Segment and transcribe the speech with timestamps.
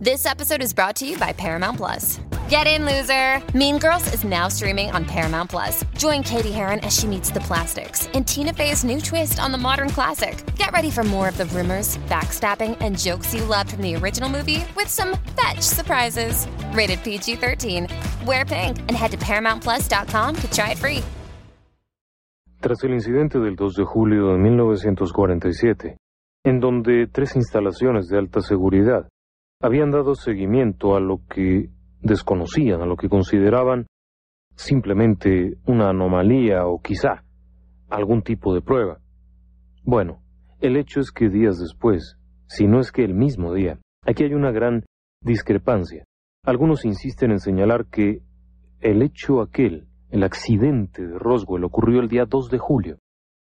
[0.00, 2.18] This episode is brought to you by Paramount Plus.
[2.48, 3.40] Get in, loser!
[3.56, 5.84] Mean Girls is now streaming on Paramount Plus.
[5.96, 9.58] Join Katie Heron as she meets the plastics in Tina Fey's new twist on the
[9.58, 10.44] modern classic.
[10.56, 14.28] Get ready for more of the rumors, backstabbing, and jokes you loved from the original
[14.28, 16.48] movie with some fetch surprises.
[16.72, 17.86] Rated PG 13.
[18.26, 21.04] Wear pink and head to ParamountPlus.com to try it free.
[22.60, 25.96] Tras el incidente del 2 de julio de 1947,
[26.44, 29.06] en donde tres instalaciones de alta seguridad
[29.60, 33.86] habían dado seguimiento a lo que desconocían, a lo que consideraban
[34.56, 37.24] simplemente una anomalía o quizá
[37.88, 38.98] algún tipo de prueba.
[39.82, 40.22] Bueno,
[40.60, 44.34] el hecho es que días después, si no es que el mismo día, aquí hay
[44.34, 44.84] una gran
[45.20, 46.04] discrepancia.
[46.44, 48.20] Algunos insisten en señalar que
[48.80, 52.98] el hecho aquel, el accidente de Roswell, ocurrió el día 2 de julio,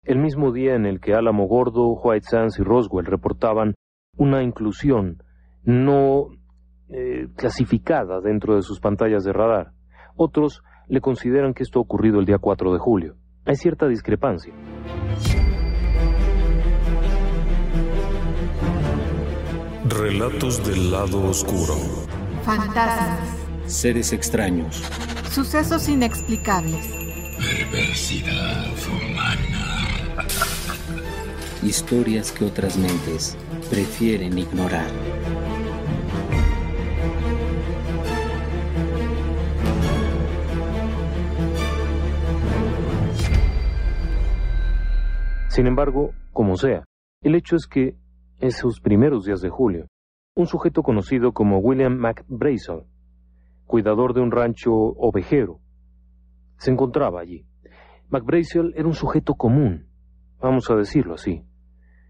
[0.03, 3.73] el mismo día en el que Álamo Gordo, White Sands y Roswell reportaban
[4.17, 5.23] una inclusión
[5.65, 6.29] no
[6.89, 9.71] eh, clasificada dentro de sus pantallas de radar.
[10.15, 13.15] Otros le consideran que esto ha ocurrido el día 4 de julio.
[13.45, 14.53] Hay cierta discrepancia.
[19.87, 21.75] Relatos del lado oscuro.
[22.43, 23.19] Fantasmas.
[23.65, 24.83] Seres extraños.
[25.31, 26.87] Sucesos inexplicables.
[27.37, 30.25] Perversidad humana.
[31.63, 33.37] Historias que otras mentes
[33.69, 34.89] prefieren ignorar.
[45.55, 46.83] Sin embargo, como sea,
[47.21, 47.95] el hecho es que
[48.41, 49.87] esos primeros días de julio,
[50.35, 52.81] un sujeto conocido como William McBrazel,
[53.65, 55.61] cuidador de un rancho ovejero,
[56.57, 57.45] se encontraba allí.
[58.09, 59.87] McBrazel era un sujeto común,
[60.41, 61.45] vamos a decirlo así.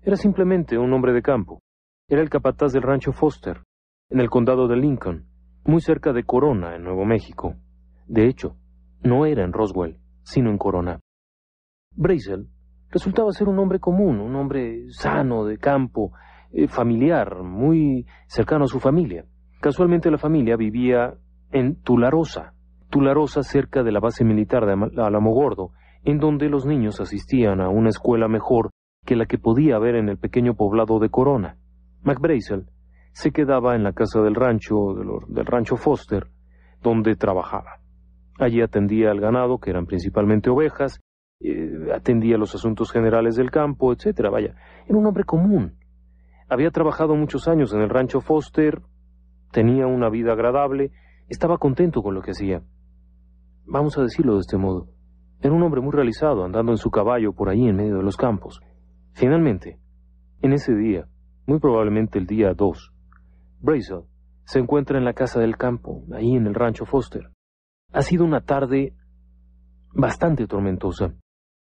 [0.01, 1.61] Era simplemente un hombre de campo.
[2.09, 3.61] Era el capataz del rancho Foster,
[4.09, 5.27] en el condado de Lincoln,
[5.65, 7.53] muy cerca de Corona, en Nuevo México.
[8.07, 8.57] De hecho,
[9.03, 10.99] no era en Roswell, sino en Corona.
[11.91, 12.49] Brazel
[12.95, 16.13] resultaba ser un hombre común, un hombre sano, de campo,
[16.53, 19.25] eh, familiar, muy cercano a su familia.
[19.59, 21.13] Casualmente la familia vivía
[21.51, 22.53] en Tularosa,
[22.89, 25.71] Tularosa cerca de la base militar de Alamogordo,
[26.05, 28.69] en donde los niños asistían a una escuela mejor
[29.05, 31.57] que la que podía haber en el pequeño poblado de Corona.
[32.01, 32.67] McBrazel
[33.11, 34.93] se quedaba en la casa del rancho,
[35.27, 36.27] del rancho Foster,
[36.81, 37.81] donde trabajaba.
[38.39, 41.01] Allí atendía al ganado, que eran principalmente ovejas,
[41.41, 44.29] eh, atendía los asuntos generales del campo, etcétera.
[44.29, 44.55] Vaya,
[44.87, 45.77] era un hombre común.
[46.47, 48.81] Había trabajado muchos años en el rancho Foster,
[49.51, 50.91] tenía una vida agradable,
[51.27, 52.61] estaba contento con lo que hacía.
[53.65, 54.87] Vamos a decirlo de este modo.
[55.41, 58.17] Era un hombre muy realizado, andando en su caballo por ahí en medio de los
[58.17, 58.61] campos.
[59.13, 59.79] Finalmente,
[60.41, 61.07] en ese día,
[61.47, 62.93] muy probablemente el día 2,
[63.59, 64.03] Brazel
[64.45, 67.31] se encuentra en la casa del campo, ahí en el rancho Foster.
[67.91, 68.93] Ha sido una tarde
[69.93, 71.15] bastante tormentosa.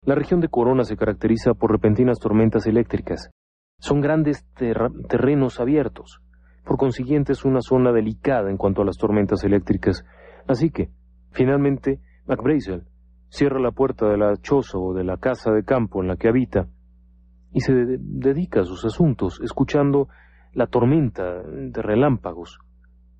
[0.03, 3.31] La región de Corona se caracteriza por repentinas tormentas eléctricas.
[3.79, 6.21] Son grandes terrenos abiertos.
[6.65, 10.05] Por consiguiente es una zona delicada en cuanto a las tormentas eléctricas.
[10.47, 10.91] Así que,
[11.33, 12.85] finalmente, McBrazel
[13.29, 16.29] cierra la puerta de la choza o de la casa de campo en la que
[16.29, 16.69] habita
[17.53, 20.09] y se dedica a sus asuntos, escuchando
[20.53, 22.59] la tormenta de relámpagos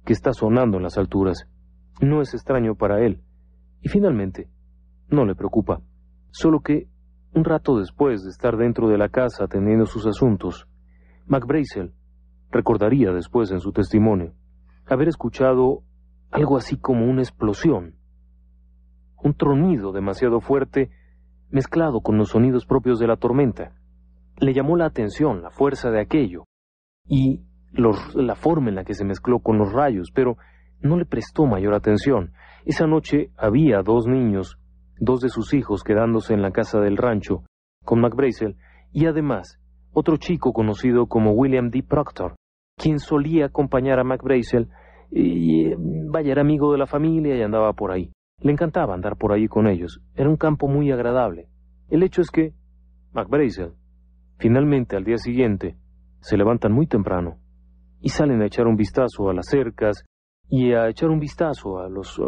[0.05, 1.49] que está sonando en las alturas.
[2.01, 3.23] No es extraño para él.
[3.81, 4.49] Y finalmente,
[5.09, 5.81] no le preocupa.
[6.31, 6.89] Solo que,
[7.35, 10.69] un rato después de estar dentro de la casa atendiendo sus asuntos,
[11.27, 11.93] McBrazel
[12.51, 14.33] recordaría después en su testimonio
[14.87, 15.83] haber escuchado
[16.31, 17.97] algo así como una explosión,
[19.23, 20.91] un tronido demasiado fuerte
[21.51, 23.73] mezclado con los sonidos propios de la tormenta.
[24.39, 26.45] Le llamó la atención la fuerza de aquello
[27.05, 27.43] y
[27.73, 30.37] la forma en la que se mezcló con los rayos, pero
[30.81, 32.33] no le prestó mayor atención.
[32.65, 34.59] Esa noche había dos niños
[35.01, 37.45] dos de sus hijos quedándose en la casa del rancho
[37.85, 38.57] con McBrazel
[38.93, 39.61] y además
[39.93, 41.83] otro chico conocido como William D.
[41.83, 42.37] Proctor,
[42.77, 44.69] quien solía acompañar a McBrazel
[45.11, 45.73] y
[46.11, 48.13] vaya, era amigo de la familia y andaba por ahí.
[48.41, 50.01] Le encantaba andar por ahí con ellos.
[50.15, 51.49] Era un campo muy agradable.
[51.89, 52.53] El hecho es que
[53.13, 53.73] McBrazel,
[54.39, 55.77] finalmente al día siguiente,
[56.21, 57.39] se levantan muy temprano
[58.01, 60.05] y salen a echar un vistazo a las cercas
[60.51, 62.23] y a echar un vistazo a los eh,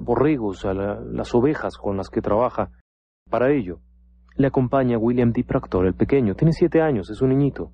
[0.00, 2.70] borregos, a las ovejas con las que trabaja.
[3.30, 3.80] Para ello,
[4.36, 5.44] le acompaña William D.
[5.44, 7.72] Proctor, el pequeño, tiene siete años, es un niñito.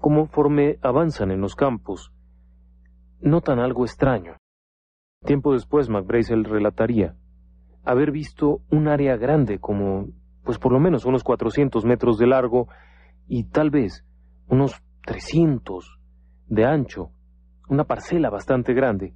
[0.00, 2.12] Conforme avanzan en los campos,
[3.20, 4.36] notan algo extraño.
[5.24, 7.16] Tiempo después, McBrazel relataría
[7.84, 10.08] haber visto un área grande, como,
[10.44, 12.68] pues por lo menos unos 400 metros de largo
[13.26, 14.04] y tal vez
[14.48, 15.98] unos 300
[16.46, 17.10] de ancho,
[17.68, 19.14] una parcela bastante grande,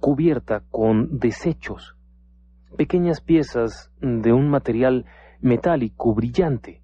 [0.00, 1.96] cubierta con desechos,
[2.76, 5.04] pequeñas piezas de un material
[5.40, 6.82] metálico brillante,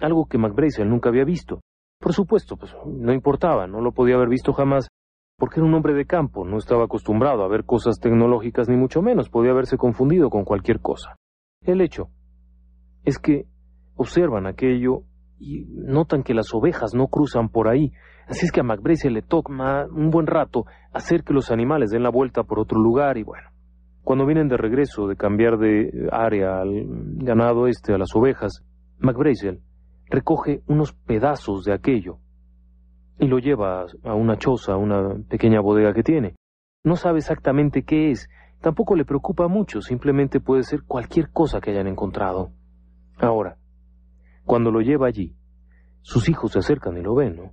[0.00, 1.60] algo que McBrazel nunca había visto.
[2.00, 4.88] Por supuesto, pues no importaba, no lo podía haber visto jamás,
[5.38, 9.02] porque era un hombre de campo, no estaba acostumbrado a ver cosas tecnológicas ni mucho
[9.02, 11.16] menos, podía haberse confundido con cualquier cosa.
[11.62, 12.08] El hecho
[13.04, 13.46] es que
[13.96, 15.02] observan aquello
[15.38, 17.92] y notan que las ovejas no cruzan por ahí,
[18.26, 22.02] así es que a McBrace le toma un buen rato hacer que los animales den
[22.02, 23.48] la vuelta por otro lugar y bueno,
[24.02, 26.84] cuando vienen de regreso de cambiar de área al
[27.16, 28.64] ganado este, a las ovejas,
[28.98, 29.60] McBrazel
[30.08, 32.18] recoge unos pedazos de aquello
[33.18, 36.36] y lo lleva a una choza, a una pequeña bodega que tiene.
[36.84, 38.28] No sabe exactamente qué es,
[38.60, 42.52] tampoco le preocupa mucho, simplemente puede ser cualquier cosa que hayan encontrado.
[43.18, 43.56] Ahora,
[44.44, 45.34] cuando lo lleva allí,
[46.02, 47.52] sus hijos se acercan y lo ven, ¿no?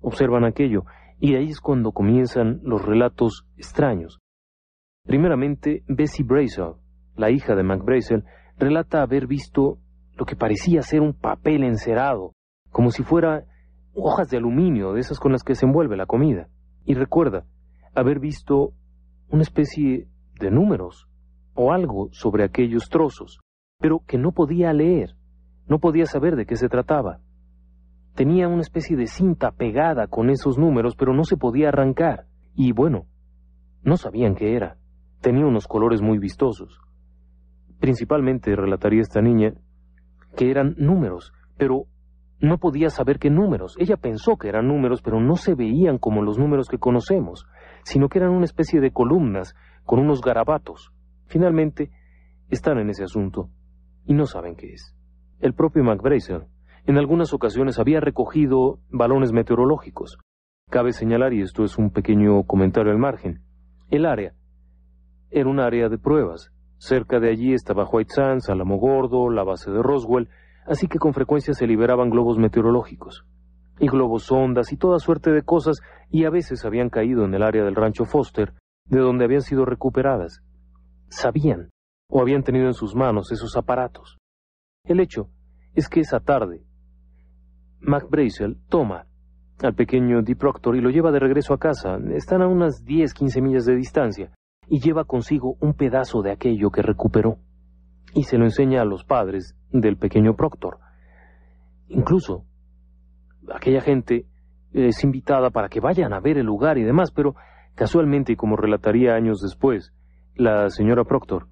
[0.00, 0.84] Observan aquello,
[1.18, 4.18] y ahí es cuando comienzan los relatos extraños.
[5.04, 6.74] Primeramente, Bessie Brazel,
[7.16, 7.82] la hija de Mac
[8.58, 9.78] relata haber visto
[10.16, 12.32] lo que parecía ser un papel encerado,
[12.70, 13.44] como si fuera
[13.94, 16.48] hojas de aluminio, de esas con las que se envuelve la comida.
[16.84, 17.44] Y recuerda
[17.94, 18.72] haber visto
[19.28, 20.08] una especie
[20.38, 21.08] de números
[21.54, 23.40] o algo sobre aquellos trozos,
[23.78, 25.16] pero que no podía leer,
[25.66, 27.20] no podía saber de qué se trataba.
[28.16, 32.24] Tenía una especie de cinta pegada con esos números, pero no se podía arrancar.
[32.54, 33.04] Y bueno,
[33.82, 34.78] no sabían qué era.
[35.20, 36.80] Tenía unos colores muy vistosos.
[37.78, 39.52] Principalmente relataría esta niña
[40.34, 41.84] que eran números, pero
[42.40, 43.76] no podía saber qué números.
[43.78, 47.46] Ella pensó que eran números, pero no se veían como los números que conocemos,
[47.84, 49.54] sino que eran una especie de columnas
[49.84, 50.90] con unos garabatos.
[51.26, 51.90] Finalmente,
[52.48, 53.50] están en ese asunto
[54.06, 54.96] y no saben qué es.
[55.38, 56.46] El propio McBracer
[56.86, 60.18] en algunas ocasiones había recogido balones meteorológicos.
[60.70, 63.42] Cabe señalar, y esto es un pequeño comentario al margen,
[63.88, 64.34] el área
[65.30, 66.52] era un área de pruebas.
[66.78, 70.28] Cerca de allí estaba White Sands, Alamo Gordo, la base de Roswell,
[70.66, 73.24] así que con frecuencia se liberaban globos meteorológicos,
[73.78, 75.80] y globos sondas y toda suerte de cosas,
[76.10, 78.54] y a veces habían caído en el área del rancho Foster,
[78.86, 80.42] de donde habían sido recuperadas.
[81.08, 81.70] Sabían,
[82.10, 84.18] o habían tenido en sus manos esos aparatos.
[84.84, 85.30] El hecho
[85.74, 86.65] es que esa tarde,
[87.86, 88.06] Mac
[88.68, 89.06] toma
[89.62, 91.98] al pequeño Deep Proctor y lo lleva de regreso a casa.
[92.14, 94.32] Están a unas 10, 15 millas de distancia
[94.68, 97.38] y lleva consigo un pedazo de aquello que recuperó
[98.12, 100.78] y se lo enseña a los padres del pequeño Proctor.
[101.88, 102.44] Incluso
[103.54, 104.26] aquella gente
[104.72, 107.36] es invitada para que vayan a ver el lugar y demás, pero
[107.76, 109.94] casualmente, como relataría años después,
[110.34, 111.46] la señora Proctor,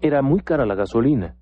[0.00, 1.36] era muy cara la gasolina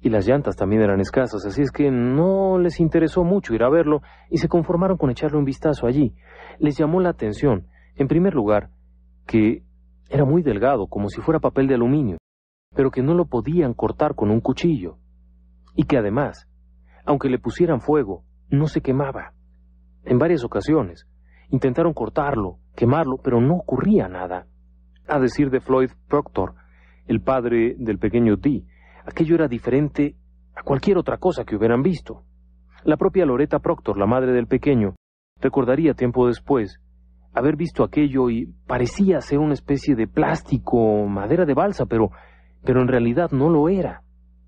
[0.00, 3.68] y las llantas también eran escasas, así es que no les interesó mucho ir a
[3.68, 4.00] verlo
[4.30, 6.14] y se conformaron con echarle un vistazo allí.
[6.58, 7.66] Les llamó la atención,
[7.96, 8.70] en primer lugar,
[9.26, 9.62] que
[10.08, 12.16] era muy delgado, como si fuera papel de aluminio,
[12.74, 14.96] pero que no lo podían cortar con un cuchillo,
[15.74, 16.48] y que además,
[17.04, 19.34] aunque le pusieran fuego, no se quemaba.
[20.04, 21.06] En varias ocasiones
[21.50, 24.46] intentaron cortarlo, quemarlo, pero no ocurría nada.
[25.06, 26.54] A decir de Floyd Proctor,
[27.06, 28.64] el padre del pequeño Dee,
[29.04, 30.16] aquello era diferente
[30.54, 32.22] a cualquier otra cosa que hubieran visto.
[32.84, 34.94] La propia Loretta Proctor, la madre del pequeño,
[35.40, 36.80] recordaría tiempo después
[37.32, 42.10] haber visto aquello y parecía ser una especie de plástico, madera de balsa, pero,
[42.64, 44.02] pero en realidad no lo era.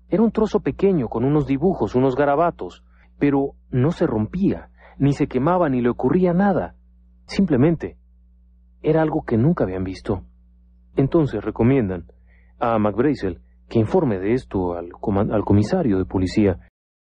[0.09, 2.83] Era un trozo pequeño con unos dibujos, unos garabatos,
[3.19, 6.75] pero no se rompía, ni se quemaba, ni le ocurría nada.
[7.25, 7.97] Simplemente
[8.81, 10.23] era algo que nunca habían visto.
[10.95, 12.05] Entonces recomiendan
[12.59, 13.39] a McBrazel
[13.73, 14.91] que informe de esto al,
[15.31, 16.59] al comisario de policía,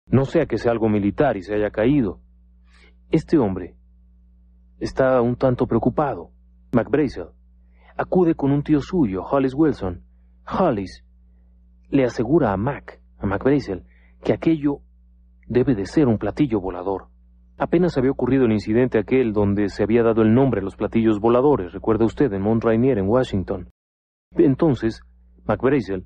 [0.05, 2.21] no sea que sea algo militar y se haya caído.
[3.11, 3.77] Este hombre
[4.79, 6.33] Está un tanto preocupado.
[6.73, 7.29] McBrazel
[7.97, 10.03] acude con un tío suyo, Hollis Wilson.
[10.47, 11.03] Hollis
[11.89, 13.85] le asegura a Mac, a McBrazel,
[14.23, 14.81] que aquello
[15.47, 17.07] debe de ser un platillo volador.
[17.57, 21.21] Apenas había ocurrido el incidente aquel donde se había dado el nombre a los platillos
[21.21, 23.71] voladores, recuerda usted, en Mount Rainier, en Washington.
[24.37, 25.01] Entonces,
[25.47, 26.05] McBrazel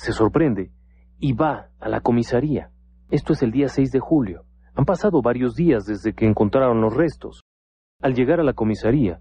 [0.00, 0.72] se sorprende
[1.18, 2.70] y va a la comisaría.
[3.10, 4.44] Esto es el día 6 de julio.
[4.74, 7.42] Han pasado varios días desde que encontraron los restos.
[8.00, 9.20] Al llegar a la comisaría,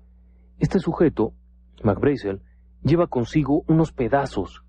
[0.57, 1.33] este sujeto,
[1.83, 2.43] McBrazel,
[2.81, 4.63] lleva consigo unos pedazos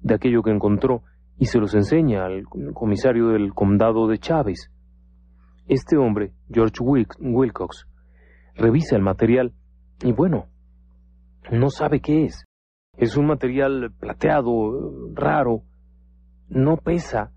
[0.00, 1.02] de aquello que encontró
[1.36, 4.70] y se los enseña al comisario del condado de Chávez.
[5.68, 7.86] Este hombre, George Wilcox,
[8.54, 9.52] revisa el material
[10.02, 10.46] y bueno,
[11.52, 12.46] no sabe qué es.
[13.00, 15.62] Es un material plateado, raro,
[16.50, 17.32] no pesa,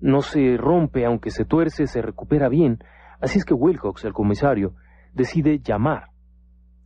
[0.00, 2.78] no se rompe, aunque se tuerce, se recupera bien.
[3.20, 4.72] Así es que Wilcox, el comisario,
[5.12, 6.04] decide llamar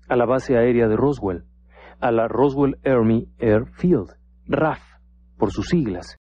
[0.08, 1.44] a la base aérea de Roswell,
[2.00, 4.16] a la Roswell Army Airfield,
[4.48, 4.82] RAF,
[5.38, 6.16] por sus siglas.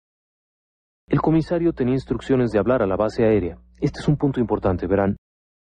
[1.07, 3.59] El comisario tenía instrucciones de hablar a la base aérea.
[3.79, 5.17] Este es un punto importante, verán.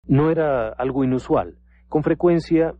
[0.07, 1.59] No era algo inusual.
[1.89, 2.73] Con frecuencia,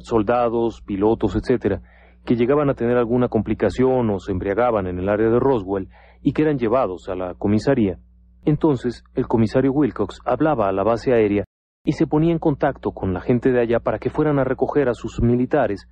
[0.00, 1.82] soldados, pilotos, etcétera,
[2.26, 5.88] que llegaban a tener alguna complicación o se embriagaban en el área de Roswell
[6.20, 7.98] y que eran llevados a la comisaría.
[8.44, 11.44] Entonces, el comisario Wilcox hablaba a la base aérea
[11.84, 14.88] y se ponía en contacto con la gente de allá para que fueran a recoger
[14.88, 15.88] a sus militares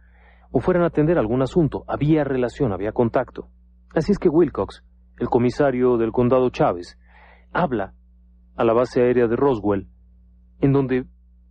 [0.51, 1.85] o fueran a atender algún asunto.
[1.87, 3.49] Había relación, había contacto.
[3.95, 4.85] Así es que Wilcox,
[5.19, 6.99] el comisario del condado Chávez,
[7.53, 7.95] habla
[8.57, 9.89] a la base aérea de Roswell,
[10.61, 11.05] en donde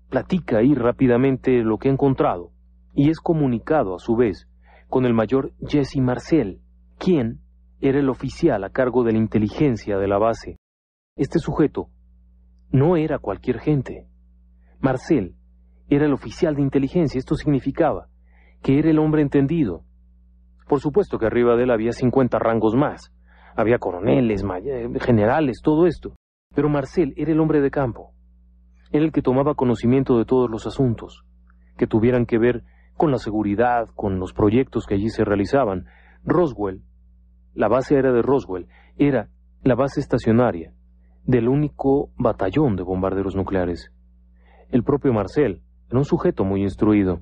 [0.09, 2.51] platica ahí rápidamente lo que ha encontrado
[2.93, 4.47] y es comunicado a su vez
[4.93, 6.61] con el mayor Jesse Marcel,
[6.99, 7.39] quien
[7.81, 10.57] era el oficial a cargo de la inteligencia de la base.
[11.15, 11.87] Este sujeto
[12.69, 14.05] no era cualquier gente.
[14.79, 15.33] Marcel
[15.89, 17.17] era el oficial de inteligencia.
[17.17, 18.07] Esto significaba
[18.61, 19.83] que era el hombre entendido.
[20.67, 23.11] Por supuesto que arriba de él había 50 rangos más.
[23.55, 24.45] Había coroneles,
[25.01, 26.13] generales, todo esto.
[26.53, 28.13] Pero Marcel era el hombre de campo.
[28.91, 31.23] Era el que tomaba conocimiento de todos los asuntos
[31.79, 32.63] que tuvieran que ver
[32.97, 35.85] con la seguridad, con los proyectos que allí se realizaban.
[36.23, 36.83] Roswell,
[37.53, 39.29] la base aérea de Roswell, era
[39.63, 40.73] la base estacionaria
[41.25, 43.91] del único batallón de bombarderos nucleares.
[44.69, 47.21] El propio Marcel era un sujeto muy instruido,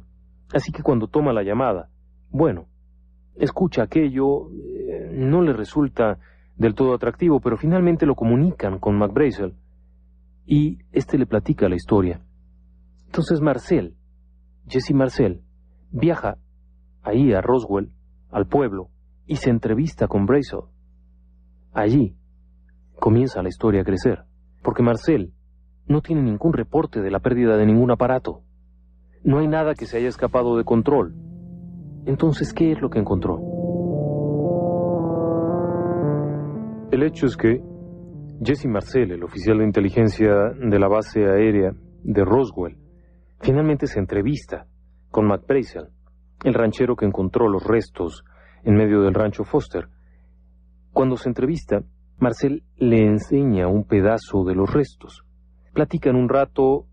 [0.53, 1.89] así que cuando toma la llamada,
[2.29, 2.67] bueno,
[3.35, 6.19] escucha aquello, eh, no le resulta
[6.55, 9.55] del todo atractivo, pero finalmente lo comunican con McBrazel
[10.45, 12.21] y éste le platica la historia.
[13.05, 13.95] Entonces Marcel,
[14.67, 15.41] Jesse Marcel,
[15.91, 16.37] viaja
[17.03, 17.91] ahí a Roswell,
[18.31, 18.89] al pueblo,
[19.25, 20.61] y se entrevista con Brazel.
[21.73, 22.15] Allí
[22.99, 24.23] comienza la historia a crecer,
[24.61, 25.33] porque Marcel
[25.87, 28.41] no tiene ningún reporte de la pérdida de ningún aparato.
[29.23, 31.13] No hay nada que se haya escapado de control.
[32.05, 33.39] Entonces, ¿qué es lo que encontró?
[36.91, 37.61] El hecho es que
[38.43, 41.71] Jesse Marcel, el oficial de inteligencia de la base aérea
[42.03, 42.77] de Roswell,
[43.39, 44.67] finalmente se entrevista
[45.11, 45.43] con Mac
[46.43, 48.23] el ranchero que encontró los restos
[48.63, 49.89] en medio del rancho Foster.
[50.91, 51.83] Cuando se entrevista,
[52.17, 55.23] Marcel le enseña un pedazo de los restos.
[55.73, 56.85] Platican un rato,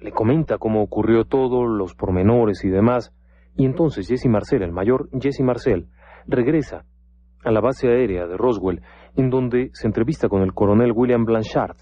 [0.00, 3.12] le comenta cómo ocurrió todo, los pormenores y demás,
[3.56, 5.88] y entonces Jesse Marcel, el mayor Jesse Marcel,
[6.26, 6.84] regresa
[7.44, 8.82] a la base aérea de Roswell,
[9.16, 11.76] en donde se entrevista con el coronel William Blanchard,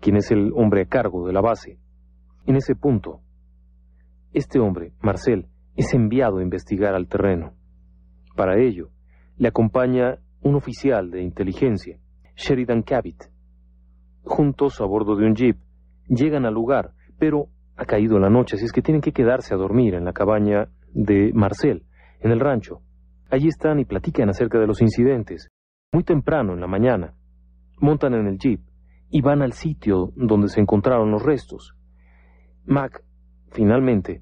[0.00, 1.78] quien es el hombre a cargo de la base.
[2.46, 3.20] En ese punto,
[4.34, 7.54] este hombre, Marcel, es enviado a investigar al terreno.
[8.36, 8.90] Para ello,
[9.36, 11.98] le acompaña un oficial de inteligencia,
[12.36, 13.30] Sheridan Cabot.
[14.24, 15.56] Juntos, a bordo de un jeep,
[16.08, 19.56] llegan al lugar, pero ha caído la noche, así es que tienen que quedarse a
[19.56, 21.84] dormir en la cabaña de Marcel,
[22.20, 22.80] en el rancho.
[23.30, 25.48] Allí están y platican acerca de los incidentes.
[25.92, 27.14] Muy temprano, en la mañana,
[27.80, 28.60] montan en el jeep
[29.10, 31.76] y van al sitio donde se encontraron los restos.
[32.64, 33.02] Mac
[33.54, 34.20] Finalmente,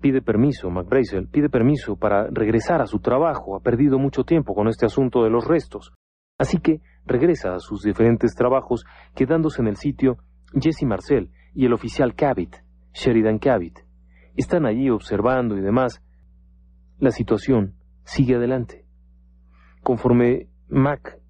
[0.00, 3.54] pide permiso, McBrazel pide permiso para regresar a su trabajo.
[3.54, 5.92] Ha perdido mucho tiempo con este asunto de los restos.
[6.38, 10.18] Así que regresa a sus diferentes trabajos, quedándose en el sitio
[10.60, 13.86] Jesse Marcel y el oficial Cabot, Sheridan Cabot.
[14.34, 16.02] Están allí observando y demás.
[16.98, 18.84] La situación sigue adelante.
[19.82, 21.20] Conforme Mac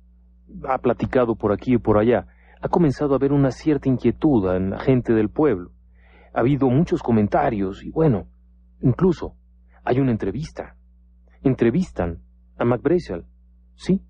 [0.67, 2.27] ha platicado por aquí y por allá,
[2.63, 5.74] ha comenzado a haber una cierta inquietud en la gente del pueblo
[6.35, 8.27] ha habido muchos comentarios y bueno,
[8.83, 9.37] incluso
[9.85, 10.77] hay una entrevista.
[11.43, 12.19] Entrevistan
[12.59, 13.25] a McBrazel.
[13.75, 14.03] Sí,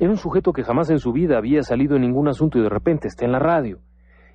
[0.00, 2.68] era un sujeto que jamás en su vida había salido en ningún asunto y de
[2.68, 3.80] repente está en la radio.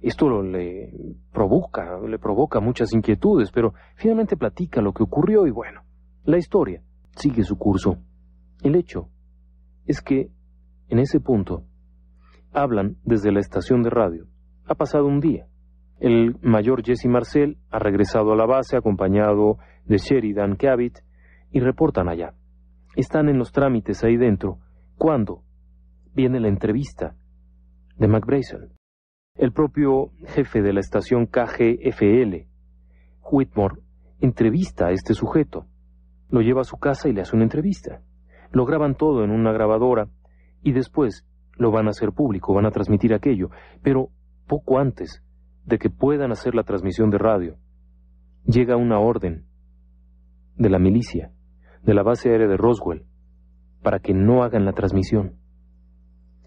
[0.01, 0.91] Esto le
[1.31, 5.81] provoca, le provoca muchas inquietudes, pero finalmente platica lo que ocurrió y bueno,
[6.25, 6.81] la historia
[7.15, 7.97] sigue su curso.
[8.61, 9.09] El hecho
[9.85, 10.29] es que
[10.89, 11.63] en ese punto
[12.51, 14.27] hablan desde la estación de radio.
[14.65, 15.47] Ha pasado un día.
[16.03, 21.01] El mayor Jesse Marcel ha regresado a la base acompañado de Sheridan Cabot
[21.49, 22.33] y reportan allá.
[22.97, 24.59] Están en los trámites ahí dentro
[24.97, 25.43] cuando
[26.13, 27.15] viene la entrevista
[27.95, 28.71] de McBrazel.
[29.35, 32.49] El propio jefe de la estación KGFL,
[33.31, 33.75] Whitmore,
[34.19, 35.67] entrevista a este sujeto.
[36.27, 38.01] Lo lleva a su casa y le hace una entrevista.
[38.51, 40.09] Lo graban todo en una grabadora
[40.63, 43.51] y después lo van a hacer público, van a transmitir aquello.
[43.81, 44.09] Pero
[44.47, 45.23] poco antes
[45.65, 47.57] de que puedan hacer la transmisión de radio,
[48.45, 49.45] llega una orden
[50.55, 51.31] de la milicia,
[51.81, 53.05] de la base aérea de Roswell,
[53.81, 55.35] para que no hagan la transmisión.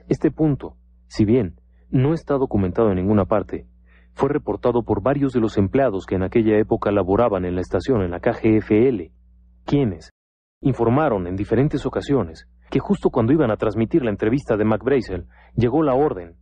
[0.09, 3.67] Este punto, si bien no está documentado en ninguna parte,
[4.13, 8.03] fue reportado por varios de los empleados que en aquella época laboraban en la estación,
[8.03, 9.13] en la KGFL,
[9.65, 10.11] quienes
[10.61, 15.83] informaron en diferentes ocasiones que justo cuando iban a transmitir la entrevista de McBrazel, llegó
[15.83, 16.37] la orden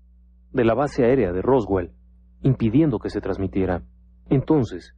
[0.52, 1.92] de la base aérea de Roswell,
[2.44, 3.82] impidiendo que se transmitiera.
[4.28, 4.94] Entonces,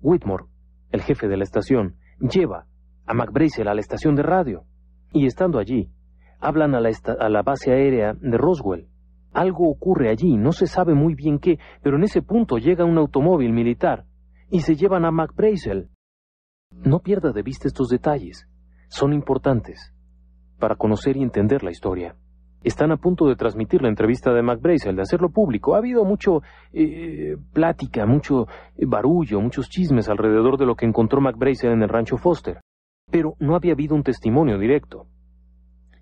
[0.00, 0.44] Whitmore,
[0.92, 2.66] el jefe de la estación, lleva
[3.06, 4.64] a McBrazel a la estación de radio,
[5.12, 5.90] y estando allí,
[6.38, 8.88] hablan a la, a la base aérea de Roswell.
[9.32, 12.98] Algo ocurre allí, no se sabe muy bien qué, pero en ese punto llega un
[12.98, 14.04] automóvil militar
[14.50, 15.88] y se llevan a McBrazel.
[16.70, 18.48] No pierda de vista estos detalles,
[18.88, 19.94] son importantes
[20.58, 22.16] para conocer y entender la historia.
[22.62, 25.74] Están a punto de transmitir la entrevista de McBrazel, de hacerlo público.
[25.74, 28.46] Ha habido mucho eh, plática, mucho
[28.86, 32.60] barullo, muchos chismes alrededor de lo que encontró McBrazel en el rancho Foster,
[33.10, 35.06] pero no había habido un testimonio directo.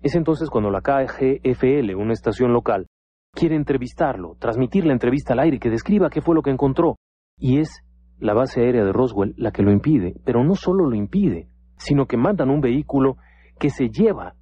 [0.01, 2.87] Es entonces cuando la KGFL, una estación local,
[3.33, 6.97] quiere entrevistarlo, transmitir la entrevista al aire, que describa qué fue lo que encontró.
[7.37, 7.83] Y es
[8.19, 11.47] la base aérea de Roswell la que lo impide, pero no solo lo impide,
[11.77, 13.15] sino que mandan un vehículo
[13.59, 14.35] que se lleva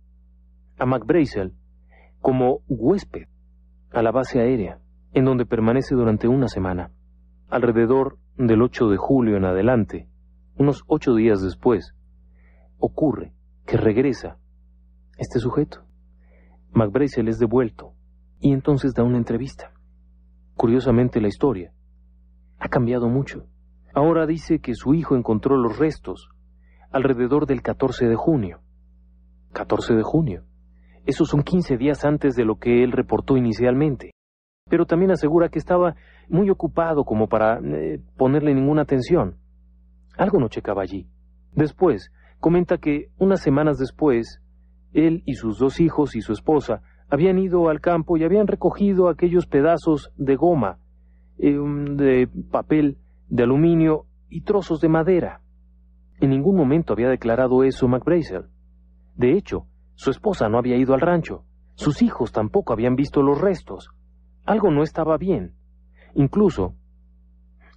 [0.79, 1.53] a McBrazel
[2.21, 3.27] como huésped
[3.91, 4.79] a la base aérea,
[5.13, 6.91] en donde permanece durante una semana.
[7.49, 10.07] Alrededor del 8 de julio en adelante,
[10.57, 11.93] unos ocho días después,
[12.79, 13.33] ocurre
[13.65, 14.37] que regresa
[15.17, 15.83] este sujeto.
[16.71, 17.93] McBrazel es devuelto
[18.39, 19.71] y entonces da una entrevista.
[20.55, 21.73] Curiosamente la historia
[22.59, 23.45] ha cambiado mucho.
[23.93, 26.29] Ahora dice que su hijo encontró los restos
[26.91, 28.61] alrededor del 14 de junio.
[29.53, 30.43] 14 de junio.
[31.07, 34.11] Esos son 15 días antes de lo que él reportó inicialmente.
[34.69, 35.95] Pero también asegura que estaba
[36.27, 39.37] muy ocupado como para eh, ponerle ninguna atención.
[40.17, 41.07] Algo no checaba allí.
[41.53, 44.41] Después, comenta que unas semanas después,
[44.91, 49.07] él y sus dos hijos y su esposa habían ido al campo y habían recogido
[49.07, 50.77] aquellos pedazos de goma,
[51.37, 52.97] eh, de papel,
[53.29, 55.39] de aluminio y trozos de madera.
[56.19, 58.47] En ningún momento había declarado eso McBrazel.
[59.15, 59.67] De hecho,
[59.97, 61.43] su esposa no había ido al rancho.
[61.73, 63.89] Sus hijos tampoco habían visto los restos.
[64.45, 65.55] Algo no estaba bien.
[66.13, 66.75] Incluso,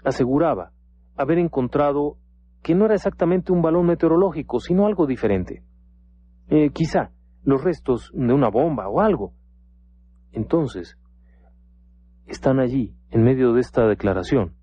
[0.04, 0.72] aseguraba
[1.16, 2.18] haber encontrado
[2.62, 5.64] que no era exactamente un balón meteorológico, sino algo diferente.
[6.48, 7.10] Eh, quizá
[7.42, 9.32] los restos de una bomba o algo.
[10.30, 10.98] Entonces,
[12.26, 14.56] están allí, en medio de esta declaración.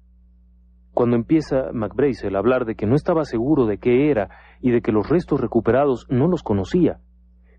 [0.93, 4.29] Cuando empieza McBrazel a hablar de que no estaba seguro de qué era
[4.61, 7.01] y de que los restos recuperados no los conocía,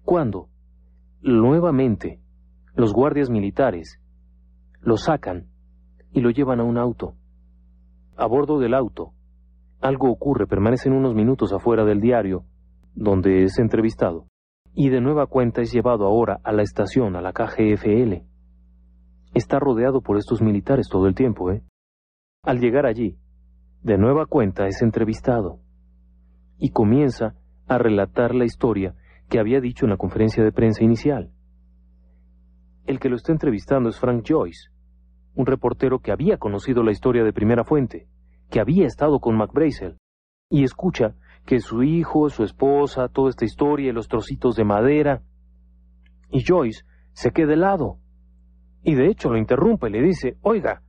[0.08, 0.48] cuando,
[1.20, 2.18] nuevamente,
[2.74, 4.00] los guardias militares
[4.80, 5.48] lo sacan
[6.12, 7.12] y lo llevan a un auto.
[8.16, 9.12] A bordo del auto,
[9.82, 12.44] algo ocurre, permanecen unos minutos afuera del diario,
[12.94, 14.24] donde es entrevistado,
[14.72, 18.24] y de nueva cuenta es llevado ahora a la estación, a la KGFL.
[19.34, 21.62] Está rodeado por estos militares todo el tiempo, ¿eh?
[22.42, 23.18] Al llegar allí,
[23.82, 25.58] de nueva cuenta es entrevistado,
[26.56, 27.34] y comienza
[27.66, 28.94] a relatar la historia
[29.28, 31.30] que había dicho en la conferencia de prensa inicial.
[32.86, 34.70] El que lo está entrevistando es Frank Joyce,
[35.34, 38.08] un reportero que había conocido la historia de primera fuente,
[38.50, 39.98] que había estado con McBrazel,
[40.50, 41.14] y escucha
[41.44, 45.22] que su hijo, su esposa, toda esta historia y los trocitos de madera.
[46.30, 47.98] Y Joyce se queda helado.
[48.82, 50.82] Y de hecho lo interrumpe y le dice, oiga,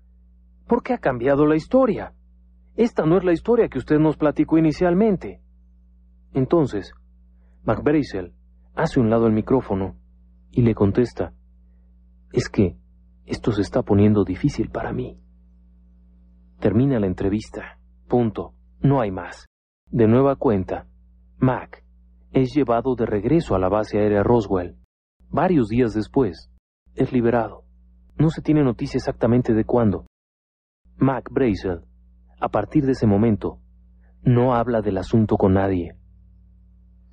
[0.67, 2.13] ¿por qué ha cambiado la historia?
[2.75, 5.41] Esta no es la historia que usted nos platicó inicialmente.
[6.33, 6.93] Entonces,
[7.63, 8.33] McBrazel
[8.73, 9.95] hace un lado el micrófono
[10.51, 11.33] y le contesta,
[12.31, 12.77] es que
[13.25, 15.19] esto se está poniendo difícil para mí.
[16.59, 17.79] Termina la entrevista.
[18.07, 18.53] Punto.
[18.81, 19.45] No hay más.
[19.87, 20.87] De nueva cuenta,
[21.37, 21.83] Mac
[22.31, 24.77] es llevado de regreso a la base aérea Roswell.
[25.29, 26.51] Varios días después,
[26.95, 27.63] es liberado.
[28.17, 30.05] No se tiene noticia exactamente de cuándo.
[30.97, 31.81] Mac Brazel,
[32.39, 33.59] a partir de ese momento,
[34.21, 35.99] no habla del asunto con nadie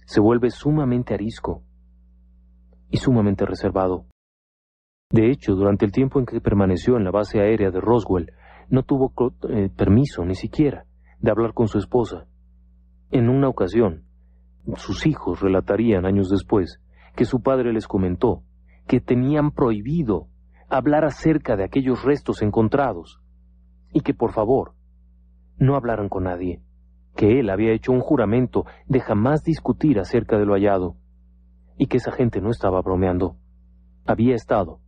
[0.06, 1.62] se vuelve sumamente arisco
[2.90, 4.06] y sumamente reservado.
[5.10, 8.32] De hecho, durante el tiempo en que permaneció en la base aérea de Roswell,
[8.68, 9.12] no tuvo
[9.48, 10.86] eh, permiso ni siquiera
[11.20, 12.26] de hablar con su esposa.
[13.10, 14.04] En una ocasión,
[14.76, 16.80] sus hijos relatarían años después
[17.14, 18.42] que su padre les comentó
[18.86, 20.28] que tenían prohibido
[20.68, 23.20] hablar acerca de aquellos restos encontrados
[23.92, 24.74] y que por favor
[25.58, 26.60] no hablaran con nadie
[27.16, 30.96] que él había hecho un juramento de jamás discutir acerca de lo hallado,
[31.78, 33.36] y que esa gente no estaba bromeando.
[34.06, 34.80] Había estado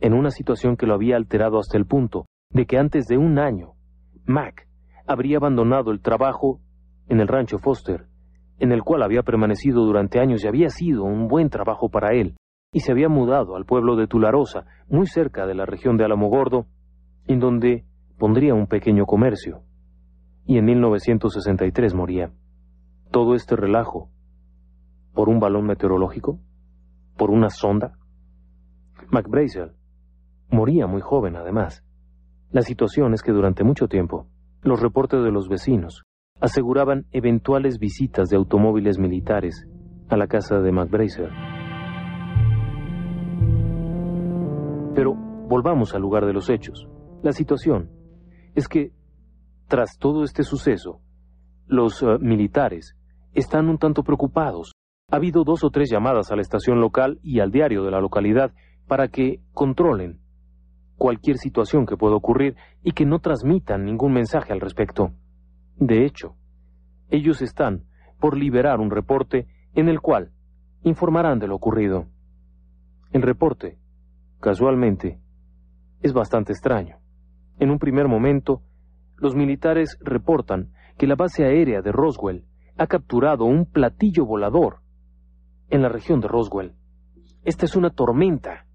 [0.00, 3.38] en una situación que lo había alterado hasta el punto de que antes de un
[3.38, 3.74] año,
[4.24, 4.68] Mac
[5.06, 6.60] habría abandonado el trabajo
[7.08, 8.06] en el rancho Foster,
[8.58, 12.36] en el cual había permanecido durante años y había sido un buen trabajo para él,
[12.72, 16.66] y se había mudado al pueblo de Tularosa, muy cerca de la región de Alamogordo,
[17.26, 17.84] en donde
[18.18, 19.63] pondría un pequeño comercio.
[20.46, 22.32] Y en 1963 moría.
[23.10, 24.10] Todo este relajo,
[25.12, 26.40] ¿por un balón meteorológico?
[27.16, 27.98] ¿Por una sonda?
[29.10, 29.72] McBrazel
[30.50, 31.84] moría muy joven, además.
[32.50, 34.26] La situación es que durante mucho tiempo,
[34.62, 36.02] los reportes de los vecinos
[36.40, 39.66] aseguraban eventuales visitas de automóviles militares
[40.08, 41.30] a la casa de McBrazel.
[44.94, 45.14] Pero
[45.48, 46.88] volvamos al lugar de los hechos.
[47.22, 47.90] La situación
[48.54, 48.92] es que,
[49.68, 51.00] tras todo este suceso,
[51.66, 52.96] los eh, militares
[53.34, 54.72] están un tanto preocupados.
[55.10, 58.00] Ha habido dos o tres llamadas a la estación local y al diario de la
[58.00, 58.52] localidad
[58.86, 60.20] para que controlen
[60.96, 65.12] cualquier situación que pueda ocurrir y que no transmitan ningún mensaje al respecto.
[65.76, 66.36] De hecho,
[67.10, 67.84] ellos están
[68.20, 70.30] por liberar un reporte en el cual
[70.82, 72.06] informarán de lo ocurrido.
[73.12, 73.78] El reporte
[74.44, 75.18] Casualmente,
[76.02, 76.98] es bastante extraño.
[77.58, 78.60] En un primer momento,
[79.16, 82.44] los militares reportan que la base aérea de Roswell
[82.76, 84.78] ha capturado un platillo volador
[85.70, 86.74] en la región de Roswell.
[87.44, 88.66] Esta es una tormenta,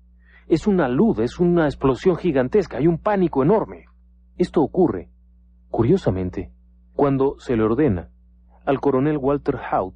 [0.47, 3.85] es una luz, es una explosión gigantesca, hay un pánico enorme.
[4.37, 5.09] Esto ocurre,
[5.69, 6.51] curiosamente,
[6.93, 8.09] cuando se le ordena
[8.65, 9.95] al coronel Walter Haut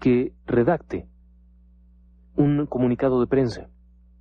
[0.00, 1.08] que redacte
[2.36, 3.68] un comunicado de prensa.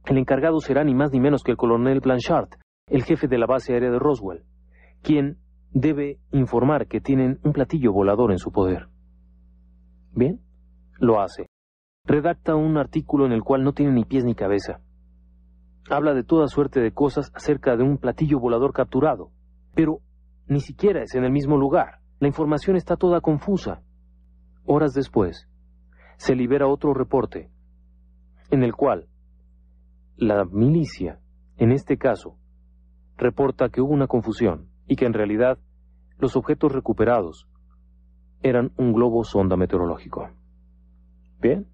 [0.06, 2.50] El encargado será ni más ni menos que el coronel Blanchard,
[2.88, 4.44] el jefe de la base aérea de Roswell,
[5.06, 5.38] quien
[5.72, 8.88] debe informar que tienen un platillo volador en su poder.
[10.14, 10.42] Bien,
[10.98, 11.46] lo hace.
[12.06, 14.82] Redacta un artículo en el cual no tiene ni pies ni cabeza.
[15.92, 19.30] Habla de toda suerte de cosas acerca de un platillo volador capturado,
[19.76, 20.00] pero
[20.48, 22.00] ni siquiera es en el mismo lugar.
[22.20, 23.84] La información está toda confusa.
[24.66, 25.48] Horas después,
[26.18, 27.52] se libera otro reporte,
[28.50, 29.08] en el cual
[30.18, 31.20] la milicia,
[31.58, 32.40] en este caso,
[33.18, 35.58] reporta que hubo una confusión y que en realidad
[36.18, 37.48] los objetos recuperados
[38.42, 40.30] eran un globo sonda meteorológico.
[41.42, 41.68] Bien,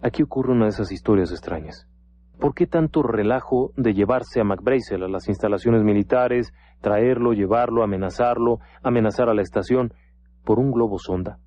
[0.00, 1.88] aquí ocurre una de esas historias extrañas.
[2.38, 8.58] ¿Por qué tanto relajo de llevarse a McBrazel a las instalaciones militares, traerlo, llevarlo, amenazarlo,
[8.82, 9.92] amenazar a la estación
[10.44, 11.38] por un globo sonda?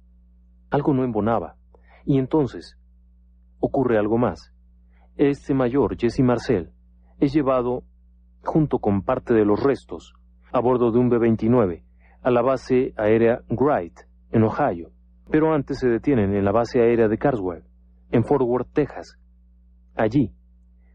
[0.70, 1.56] Algo no embonaba.
[2.06, 2.78] Y entonces
[3.60, 4.54] ocurre algo más.
[5.18, 6.72] Este mayor, Jesse Marcel,
[7.20, 7.84] es llevado,
[8.44, 10.14] junto con parte de los restos,
[10.56, 11.84] a bordo de un B-29,
[12.22, 14.00] a la base aérea Wright,
[14.32, 14.92] en Ohio,
[15.30, 17.66] pero antes se detienen en la base aérea de Carswell,
[18.10, 19.20] en Fort Worth, Texas.
[19.98, 20.32] Allí,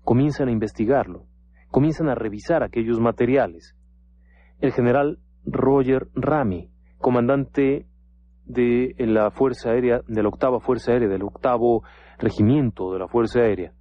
[0.03, 1.27] comienzan a investigarlo,
[1.71, 3.77] comienzan a revisar aquellos materiales.
[4.61, 7.87] El general Roger Rami, comandante
[8.47, 11.83] de la Fuerza Aérea, de la octava Fuerza Aérea, del octavo
[12.19, 13.75] regimiento de la Fuerza Aérea,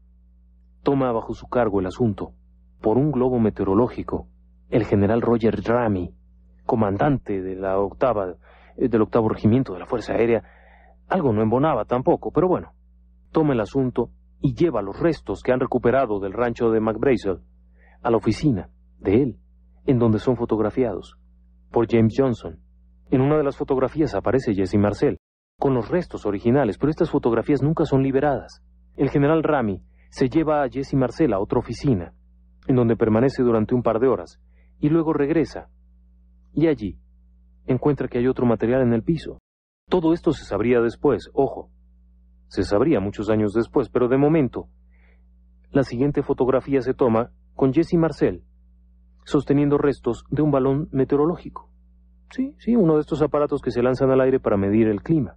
[0.83, 2.33] toma bajo su cargo el asunto.
[2.81, 4.27] Por un globo meteorológico,
[4.69, 6.13] el general Roger Ramy,
[6.65, 8.35] comandante de la octava,
[8.77, 10.43] eh, del octavo regimiento de la Fuerza Aérea,
[11.07, 12.73] algo no embonaba tampoco, pero bueno,
[13.31, 17.39] toma el asunto y lleva los restos que han recuperado del rancho de McBrazel
[18.01, 19.39] a la oficina de él,
[19.85, 21.17] en donde son fotografiados
[21.71, 22.59] por James Johnson.
[23.11, 25.17] En una de las fotografías aparece Jesse Marcel,
[25.57, 28.63] con los restos originales, pero estas fotografías nunca son liberadas.
[28.95, 32.13] El general Ramy se lleva a Jesse Marcel a otra oficina,
[32.67, 34.39] en donde permanece durante un par de horas,
[34.79, 35.69] y luego regresa.
[36.53, 36.97] Y allí
[37.65, 39.37] encuentra que hay otro material en el piso.
[39.89, 41.69] Todo esto se sabría después, ojo.
[42.47, 44.67] Se sabría muchos años después, pero de momento,
[45.71, 48.43] la siguiente fotografía se toma con Jesse Marcel,
[49.25, 51.69] sosteniendo restos de un balón meteorológico.
[52.31, 55.35] Sí, sí, uno de estos aparatos que se lanzan al aire para medir el clima.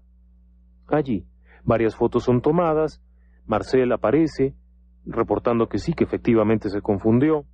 [0.88, 1.26] Allí,
[1.64, 3.02] varias fotos son tomadas,
[3.46, 4.55] Marcel aparece,
[5.05, 7.44] reportando que sí, que efectivamente se confundió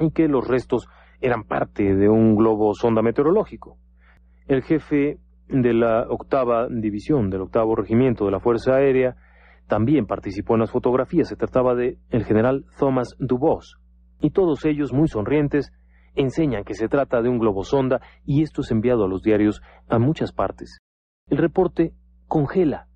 [0.00, 0.88] y que los restos
[1.24, 3.78] eran parte de un globo sonda meteorológico.
[4.46, 9.16] El jefe de la octava división, del octavo regimiento de la Fuerza Aérea,
[9.66, 11.28] también participó en las fotografías.
[11.28, 13.78] Se trataba de el general Thomas Dubos.
[14.20, 15.72] Y todos ellos, muy sonrientes,
[16.14, 19.62] enseñan que se trata de un globo sonda y esto es enviado a los diarios
[19.88, 20.76] a muchas partes.
[21.30, 21.94] El reporte
[22.28, 22.88] congela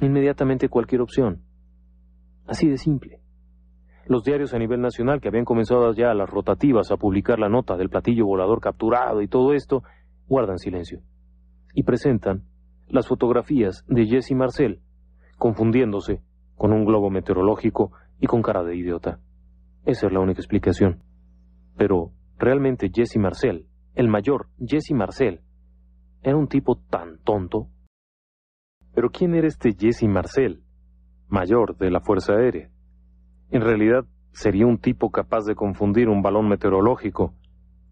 [0.00, 1.42] inmediatamente cualquier opción.
[2.46, 3.20] Así de simple.
[4.08, 7.76] Los diarios a nivel nacional, que habían comenzado ya las rotativas a publicar la nota
[7.76, 9.82] del platillo volador capturado y todo esto,
[10.26, 11.00] guardan silencio.
[11.74, 12.44] y presentan
[12.88, 14.80] las fotografías de Jesse Marcel,
[15.36, 16.22] confundiéndose
[16.56, 19.20] con un globo meteorológico y con cara de idiota.
[19.84, 21.02] Esa es la única explicación.
[21.76, 25.42] Pero realmente Jesse Marcel, el mayor Jesse Marcel,
[26.22, 27.68] era un tipo tan tonto.
[28.94, 30.62] Pero ¿quién era este Jesse Marcel,
[31.28, 32.70] mayor de la Fuerza Aérea?
[33.50, 37.34] En realidad, sería un tipo capaz de confundir un balón meteorológico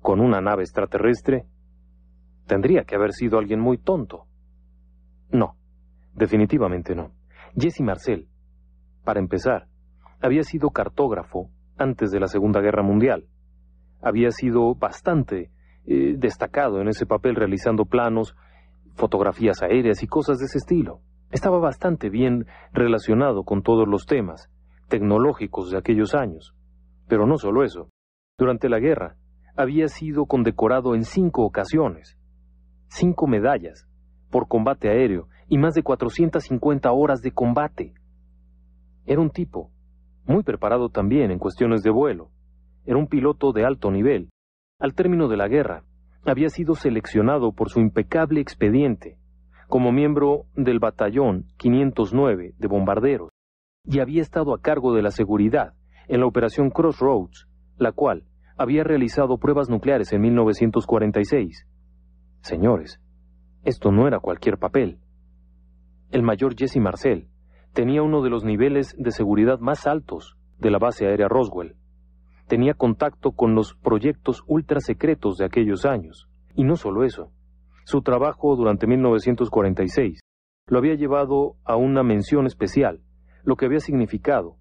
[0.00, 1.46] con una nave extraterrestre.
[2.46, 4.26] Tendría que haber sido alguien muy tonto.
[5.30, 5.56] No,
[6.14, 7.10] definitivamente no.
[7.58, 8.28] Jesse Marcel,
[9.02, 9.66] para empezar,
[10.20, 13.26] había sido cartógrafo antes de la Segunda Guerra Mundial.
[14.02, 15.50] Había sido bastante
[15.86, 18.36] eh, destacado en ese papel realizando planos,
[18.94, 21.00] fotografías aéreas y cosas de ese estilo.
[21.30, 24.50] Estaba bastante bien relacionado con todos los temas
[24.88, 26.54] tecnológicos de aquellos años.
[27.08, 27.88] Pero no solo eso.
[28.38, 29.16] Durante la guerra,
[29.56, 32.18] había sido condecorado en cinco ocasiones.
[32.88, 33.88] Cinco medallas
[34.30, 37.94] por combate aéreo y más de 450 horas de combate.
[39.06, 39.70] Era un tipo
[40.24, 42.30] muy preparado también en cuestiones de vuelo.
[42.84, 44.28] Era un piloto de alto nivel.
[44.78, 45.84] Al término de la guerra,
[46.24, 49.18] había sido seleccionado por su impecable expediente
[49.68, 53.30] como miembro del batallón 509 de bombarderos
[53.86, 55.74] y había estado a cargo de la seguridad
[56.08, 58.24] en la operación Crossroads, la cual
[58.56, 61.66] había realizado pruebas nucleares en 1946.
[62.40, 63.00] Señores,
[63.64, 64.98] esto no era cualquier papel.
[66.10, 67.28] El mayor Jesse Marcel
[67.72, 71.76] tenía uno de los niveles de seguridad más altos de la base aérea Roswell.
[72.48, 76.28] Tenía contacto con los proyectos ultra secretos de aquellos años.
[76.54, 77.32] Y no solo eso,
[77.84, 80.20] su trabajo durante 1946
[80.68, 83.00] lo había llevado a una mención especial,
[83.46, 84.56] lo que había significado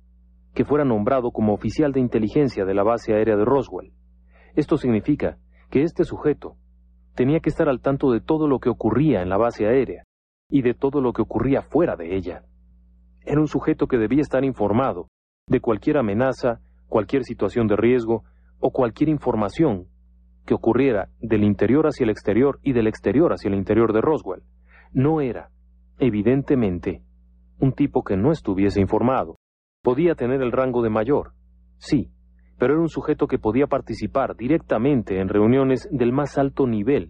[0.53, 3.91] que fuera nombrado como oficial de inteligencia de la base aérea de Roswell.
[4.55, 5.37] Esto significa
[5.69, 6.55] que este sujeto
[7.15, 10.03] tenía que estar al tanto de todo lo que ocurría en la base aérea
[10.49, 12.43] y de todo lo que ocurría fuera de ella.
[13.25, 15.07] Era un sujeto que debía estar informado
[15.47, 18.23] de cualquier amenaza, cualquier situación de riesgo
[18.59, 19.87] o cualquier información
[20.45, 24.43] que ocurriera del interior hacia el exterior y del exterior hacia el interior de Roswell.
[24.93, 25.49] No era,
[25.97, 27.01] evidentemente,
[27.59, 29.37] un tipo que no estuviese informado.
[29.81, 31.33] Podía tener el rango de mayor,
[31.77, 32.11] sí,
[32.57, 37.09] pero era un sujeto que podía participar directamente en reuniones del más alto nivel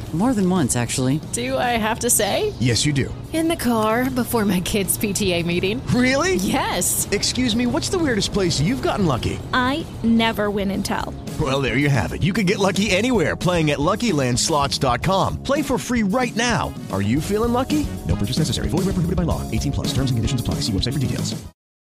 [0.13, 1.21] More than once, actually.
[1.31, 2.51] Do I have to say?
[2.59, 3.13] Yes, you do.
[3.31, 5.81] In the car before my kids' PTA meeting.
[5.87, 6.35] Really?
[6.35, 7.07] Yes.
[7.11, 9.39] Excuse me, what's the weirdest place you've gotten lucky?
[9.53, 11.13] I never win and tell.
[11.39, 12.23] Well, there you have it.
[12.23, 15.43] You can get lucky anywhere playing at LuckyLandSlots.com.
[15.43, 16.73] Play for free right now.
[16.91, 17.87] Are you feeling lucky?
[18.05, 18.67] No purchase necessary.
[18.67, 19.49] Void where prohibited by law.
[19.49, 19.87] 18 plus.
[19.93, 20.55] Terms and conditions apply.
[20.55, 21.41] See website for details.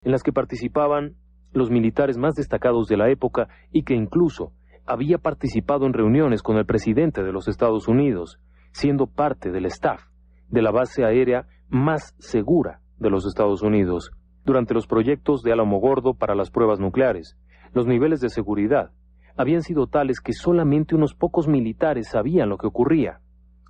[0.03, 1.15] En las que participaban
[1.53, 4.51] los militares más destacados de la época y que incluso
[4.89, 8.39] había participado en reuniones con el presidente de los Estados Unidos,
[8.71, 10.01] siendo parte del staff
[10.49, 14.11] de la base aérea más segura de los Estados Unidos.
[14.45, 17.37] Durante los proyectos de Álamo Gordo para las pruebas nucleares,
[17.71, 18.89] los niveles de seguridad
[19.37, 23.19] habían sido tales que solamente unos pocos militares sabían lo que ocurría.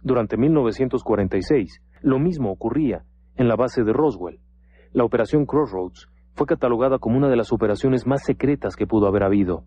[0.02, 3.04] Durante 1946, lo mismo ocurría
[3.36, 4.40] en la base de Roswell.
[4.94, 9.24] La operación Crossroads fue catalogada como una de las operaciones más secretas que pudo haber
[9.24, 9.66] habido.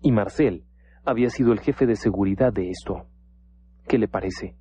[0.00, 0.64] Y Marcel
[1.08, 3.06] había sido el jefe de seguridad de esto.
[3.88, 4.56] ¿Qué le parece?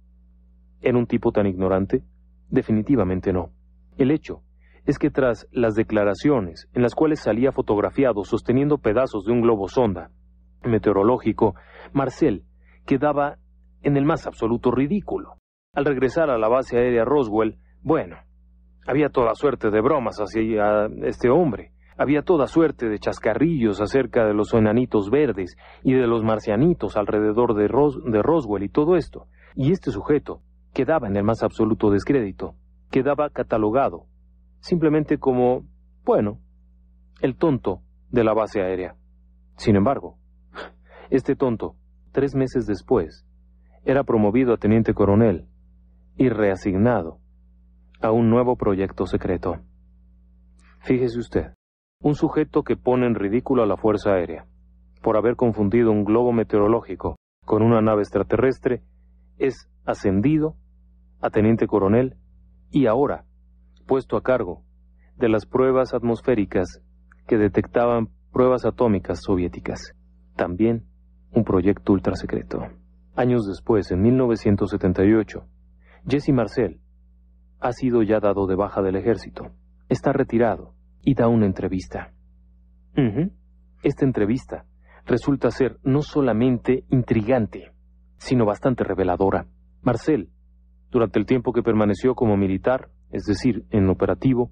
[0.82, 2.04] ¿Era un tipo tan ignorante?
[2.50, 3.52] Definitivamente no.
[3.98, 4.44] El hecho
[4.86, 9.68] es que tras las declaraciones en las cuales salía fotografiado sosteniendo pedazos de un globo
[9.68, 10.12] sonda
[10.64, 11.56] meteorológico,
[11.92, 12.46] Marcel
[12.86, 13.38] quedaba
[13.82, 15.34] en el más absoluto ridículo.
[15.74, 18.18] Al regresar a la base aérea Roswell, bueno,
[18.88, 21.74] había toda suerte de bromas hacia este hombre.
[21.98, 27.56] Había toda suerte de chascarrillos acerca de los enanitos verdes y de los marcianitos alrededor
[27.56, 29.26] de, Roswell y todo esto.
[29.56, 30.42] Y este sujeto
[30.74, 32.54] quedaba en el más absoluto descrédito,
[32.92, 34.06] quedaba catalogado,
[34.60, 35.66] simplemente como,
[36.06, 36.40] bueno,
[37.22, 37.82] el tonto
[38.12, 38.96] de la base aérea.
[39.56, 40.18] Sin embargo,
[41.10, 41.76] este tonto,
[42.12, 43.26] tres meses después,
[43.86, 45.48] era promovido a teniente coronel
[46.16, 47.18] y reasignado
[48.02, 49.56] a un nuevo proyecto secreto.
[50.82, 51.57] Fíjese usted,
[52.00, 54.46] Un sujeto que pone en ridículo a la Fuerza Aérea
[55.02, 58.84] por haber confundido un globo meteorológico con una nave extraterrestre
[59.40, 60.56] es ascendido
[61.22, 62.16] a teniente coronel
[62.70, 63.26] y ahora
[63.88, 64.62] puesto a cargo
[65.18, 66.84] de las pruebas atmosféricas
[67.26, 69.94] que detectaban pruebas atómicas soviéticas.
[70.36, 70.86] También
[71.32, 72.60] un proyecto ultrasecreto.
[73.16, 75.44] Años después, en 1978,
[76.08, 76.80] Jesse Marcel
[77.60, 79.48] ha sido ya dado de baja del ejército.
[79.90, 80.77] Está retirado
[81.08, 82.12] y da una entrevista.
[83.82, 84.66] Esta entrevista
[85.06, 87.72] resulta ser no solamente intrigante,
[88.18, 89.48] sino bastante reveladora.
[89.82, 90.28] Marcel,
[90.92, 94.52] durante el tiempo que permaneció como militar, es decir, en operativo,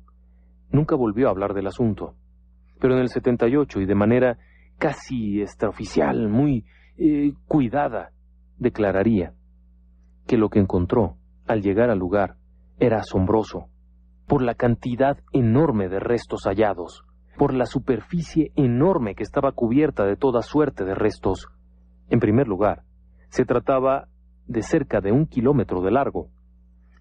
[0.69, 2.15] nunca volvió a hablar del asunto.
[2.79, 4.37] Pero en el 78 y de manera
[4.77, 6.63] casi extraoficial, muy
[6.97, 8.13] eh, cuidada,
[8.57, 9.33] declararía
[10.25, 12.37] que lo que encontró al llegar al lugar
[12.79, 13.67] era asombroso,
[14.27, 17.03] por la cantidad enorme de restos hallados,
[17.37, 21.47] por la superficie enorme que estaba cubierta de toda suerte de restos.
[22.09, 22.83] En primer lugar,
[23.29, 24.07] se trataba
[24.47, 26.29] de cerca de un kilómetro de largo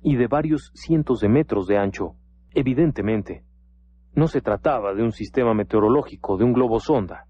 [0.03, 2.15] y de varios cientos de metros de ancho.
[2.51, 3.45] Evidentemente,
[4.15, 7.27] no se trataba de un sistema meteorológico, de un globo sonda,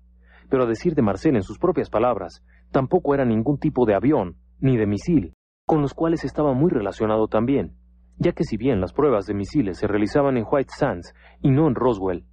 [0.51, 4.37] pero a decir de Marcel en sus propias palabras, tampoco era ningún tipo de avión,
[4.61, 5.35] ni de misil,
[5.67, 7.77] con los cuales estaba muy relacionado también,
[8.19, 11.67] ya que si bien las pruebas de misiles se realizaban en White Sands y no
[11.69, 12.25] en Roswell,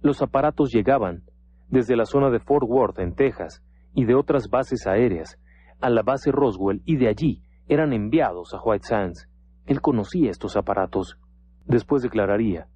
[0.00, 1.22] los aparatos llegaban
[1.68, 3.62] desde la zona de Fort Worth, en Texas,
[3.94, 5.38] y de otras bases aéreas,
[5.80, 9.28] a la base Roswell y de allí eran enviados a White Sands.
[9.66, 11.18] Él conocía estos aparatos.
[11.64, 12.66] Después declararía,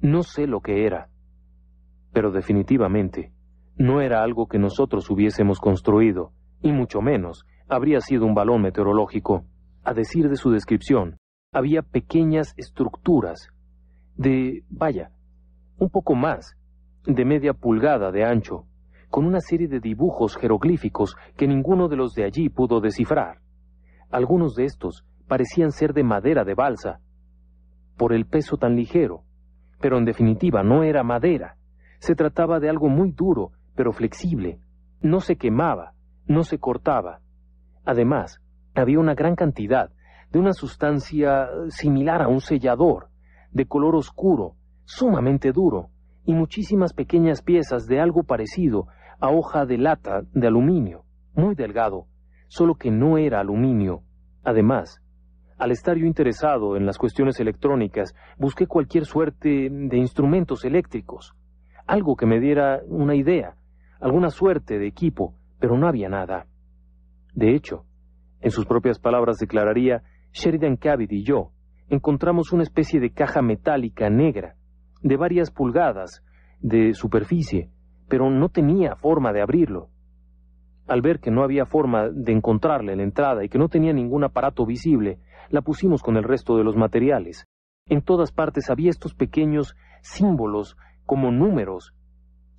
[0.00, 1.08] no sé lo que era,
[2.12, 3.32] pero definitivamente
[3.76, 9.44] no era algo que nosotros hubiésemos construido, y mucho menos habría sido un balón meteorológico.
[9.84, 11.18] A decir de su descripción,
[11.52, 13.48] había pequeñas estructuras
[14.16, 15.10] de, vaya,
[15.78, 16.56] un poco más
[17.04, 18.64] de media pulgada de ancho,
[19.10, 23.40] con una serie de dibujos jeroglíficos que ninguno de los de allí pudo descifrar.
[24.10, 27.00] Algunos de estos parecían ser de madera de balsa,
[27.98, 29.22] por el peso tan ligero,
[29.78, 31.56] pero en definitiva no era madera.
[31.98, 34.58] Se trataba de algo muy duro, pero flexible.
[35.02, 35.92] No se quemaba,
[36.26, 37.20] no se cortaba.
[37.84, 38.40] Además,
[38.74, 39.90] había una gran cantidad
[40.32, 43.08] de una sustancia similar a un sellador,
[43.50, 45.90] de color oscuro, sumamente duro,
[46.24, 48.86] y muchísimas pequeñas piezas de algo parecido
[49.20, 52.06] a hoja de lata de aluminio, muy delgado,
[52.48, 54.02] solo que no era aluminio.
[54.42, 55.02] Además,
[55.58, 61.34] al estar yo interesado en las cuestiones electrónicas, busqué cualquier suerte de instrumentos eléctricos,
[61.86, 63.56] algo que me diera una idea,
[64.00, 66.46] alguna suerte de equipo, pero no había nada.
[67.34, 67.84] De hecho,
[68.40, 71.50] en sus propias palabras declararía, Sheridan Cavitt y yo
[71.88, 74.56] encontramos una especie de caja metálica negra,
[75.02, 76.24] de varias pulgadas
[76.60, 77.70] de superficie,
[78.08, 79.88] pero no tenía forma de abrirlo.
[80.86, 84.24] Al ver que no había forma de encontrarle la entrada y que no tenía ningún
[84.24, 85.18] aparato visible,
[85.50, 87.46] la pusimos con el resto de los materiales.
[87.86, 91.94] En todas partes había estos pequeños símbolos como números,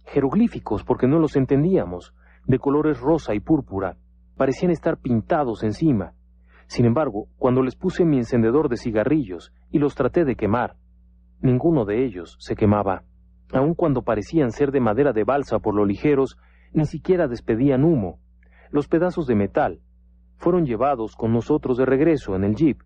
[0.05, 2.13] jeroglíficos porque no los entendíamos,
[2.45, 3.97] de colores rosa y púrpura,
[4.37, 6.13] parecían estar pintados encima.
[6.67, 10.75] Sin embargo, cuando les puse mi encendedor de cigarrillos y los traté de quemar,
[11.41, 13.03] ninguno de ellos se quemaba.
[13.51, 16.37] Aun cuando parecían ser de madera de balsa por lo ligeros,
[16.71, 18.19] ni siquiera despedían humo.
[18.71, 19.81] Los pedazos de metal
[20.37, 22.81] fueron llevados con nosotros de regreso en el jeep,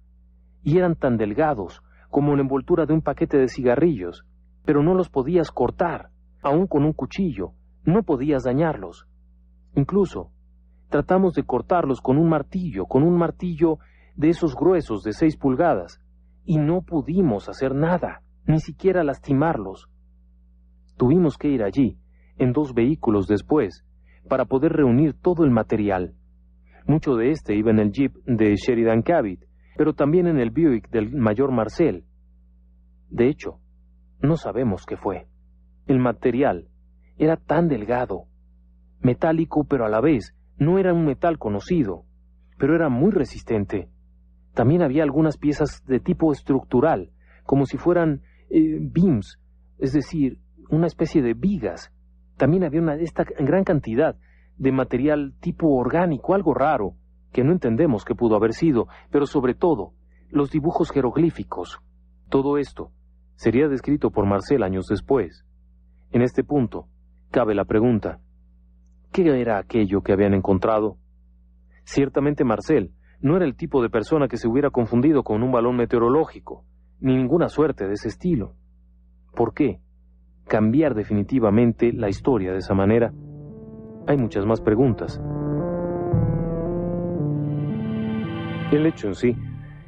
[0.63, 4.25] y eran tan delgados como la envoltura de un paquete de cigarrillos,
[4.65, 6.09] pero no los podías cortar,
[6.41, 7.53] aun con un cuchillo,
[7.85, 9.07] no podías dañarlos.
[9.75, 10.31] Incluso,
[10.89, 13.79] tratamos de cortarlos con un martillo, con un martillo
[14.15, 16.01] de esos gruesos de seis pulgadas,
[16.45, 19.89] y no pudimos hacer nada, ni siquiera lastimarlos.
[20.97, 21.97] Tuvimos que ir allí,
[22.37, 23.85] en dos vehículos después,
[24.27, 26.15] para poder reunir todo el material.
[26.87, 29.43] Mucho de este iba en el jeep de Sheridan Cavitt,
[29.75, 32.05] pero también en el Buick del mayor Marcel.
[33.09, 33.59] De hecho,
[34.21, 35.27] no sabemos qué fue.
[35.85, 36.69] El material
[37.17, 38.25] era tan delgado,
[39.01, 42.03] metálico, pero a la vez no era un metal conocido,
[42.57, 43.89] pero era muy resistente.
[44.53, 47.11] También había algunas piezas de tipo estructural,
[47.43, 49.39] como si fueran eh, beams,
[49.77, 50.39] es decir,
[50.69, 51.93] una especie de vigas.
[52.37, 54.17] También había una, esta gran cantidad
[54.57, 56.95] de material tipo orgánico, algo raro,
[57.31, 59.93] que no entendemos qué pudo haber sido, pero sobre todo,
[60.29, 61.79] los dibujos jeroglíficos.
[62.29, 62.91] Todo esto
[63.35, 65.45] sería descrito por Marcel años después.
[66.11, 66.87] En este punto,
[67.29, 68.19] cabe la pregunta,
[69.17, 70.97] ¿Qué era aquello que habían encontrado?
[71.85, 75.75] Ciertamente Marcel no era el tipo de persona que se hubiera confundido con un balón
[75.75, 76.65] meteorológico,
[76.99, 78.53] ni ninguna suerte de ese estilo.
[79.35, 79.79] ¿Por qué?
[80.47, 83.11] cambiar definitivamente la historia de esa manera,
[84.05, 85.19] hay muchas más preguntas.
[88.71, 89.35] El hecho en sí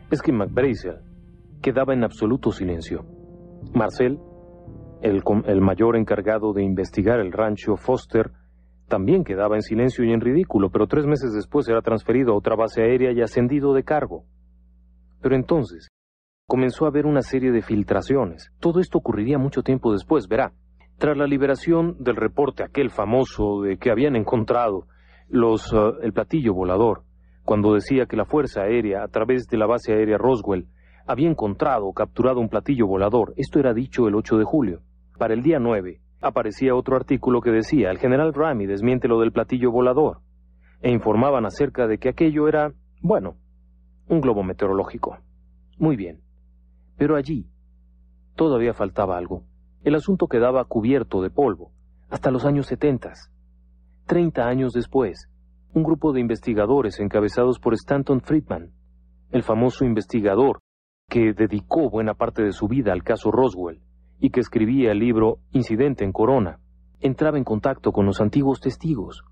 [0.09, 1.01] es que McBrazel
[1.61, 3.05] quedaba en absoluto silencio.
[3.75, 4.19] Marcel,
[5.03, 8.31] el, el, mayor encargado de investigar el rancho Foster,
[8.89, 12.57] también quedaba en silencio y en ridículo, pero tres meses después era transferido a otra
[12.57, 14.25] base aérea y ascendido de cargo.
[15.21, 15.87] Pero entonces
[16.45, 18.51] comenzó a haber una serie de filtraciones.
[18.59, 20.51] Todo esto ocurriría mucho tiempo después, verá.
[20.97, 24.87] Tras la liberación del reporte aquel famoso de que habían encontrado
[25.29, 27.03] los, uh, el platillo volador,
[27.45, 30.67] cuando decía que la Fuerza Aérea, a través de la base aérea Roswell,
[31.07, 33.33] había encontrado o capturado un platillo volador.
[33.37, 34.81] Esto era dicho el 8 de julio.
[35.17, 39.31] Para el día 9, aparecía otro artículo que decía, el general Rami desmiente lo del
[39.31, 40.19] platillo volador,
[40.81, 43.35] e informaban acerca de que aquello era, bueno,
[44.07, 45.17] un globo meteorológico.
[45.77, 46.21] Muy bien.
[46.97, 47.47] Pero allí
[48.35, 49.43] todavía faltaba algo.
[49.83, 51.71] El asunto quedaba cubierto de polvo
[52.09, 53.31] hasta los años setentas.
[54.05, 55.29] Treinta años después,
[55.73, 58.71] un grupo de investigadores encabezados por Stanton Friedman,
[59.31, 60.59] el famoso investigador
[61.07, 63.81] que dedicó buena parte de su vida al caso Roswell
[64.19, 66.59] y que escribía el libro Incidente en Corona,
[66.99, 69.23] entraba en contacto con los antiguos testigos,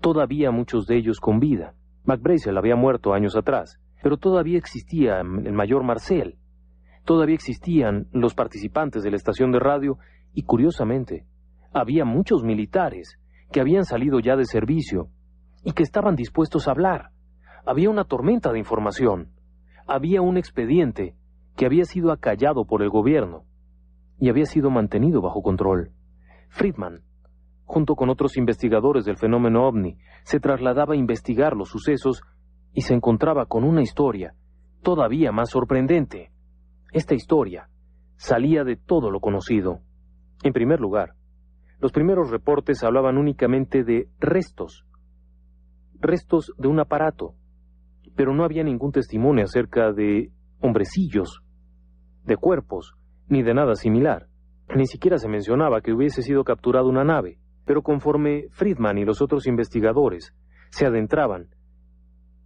[0.00, 1.74] todavía muchos de ellos con vida.
[2.04, 6.38] McBrazel había muerto años atrás, pero todavía existía el mayor Marcel,
[7.04, 9.98] todavía existían los participantes de la estación de radio
[10.32, 11.26] y, curiosamente,
[11.72, 13.18] había muchos militares
[13.50, 15.08] que habían salido ya de servicio
[15.64, 17.10] y que estaban dispuestos a hablar.
[17.66, 19.32] Había una tormenta de información.
[19.86, 21.16] Había un expediente
[21.56, 23.47] que había sido acallado por el gobierno
[24.18, 25.92] y había sido mantenido bajo control.
[26.48, 27.02] Friedman,
[27.64, 32.22] junto con otros investigadores del fenómeno ovni, se trasladaba a investigar los sucesos
[32.72, 34.34] y se encontraba con una historia
[34.82, 36.30] todavía más sorprendente.
[36.92, 37.68] Esta historia
[38.16, 39.80] salía de todo lo conocido.
[40.42, 41.14] En primer lugar,
[41.80, 44.84] los primeros reportes hablaban únicamente de restos,
[46.00, 47.34] restos de un aparato,
[48.16, 51.42] pero no había ningún testimonio acerca de hombrecillos,
[52.24, 52.97] de cuerpos,
[53.28, 54.26] ni de nada similar.
[54.74, 59.22] Ni siquiera se mencionaba que hubiese sido capturada una nave, pero conforme Friedman y los
[59.22, 60.34] otros investigadores
[60.70, 61.48] se adentraban,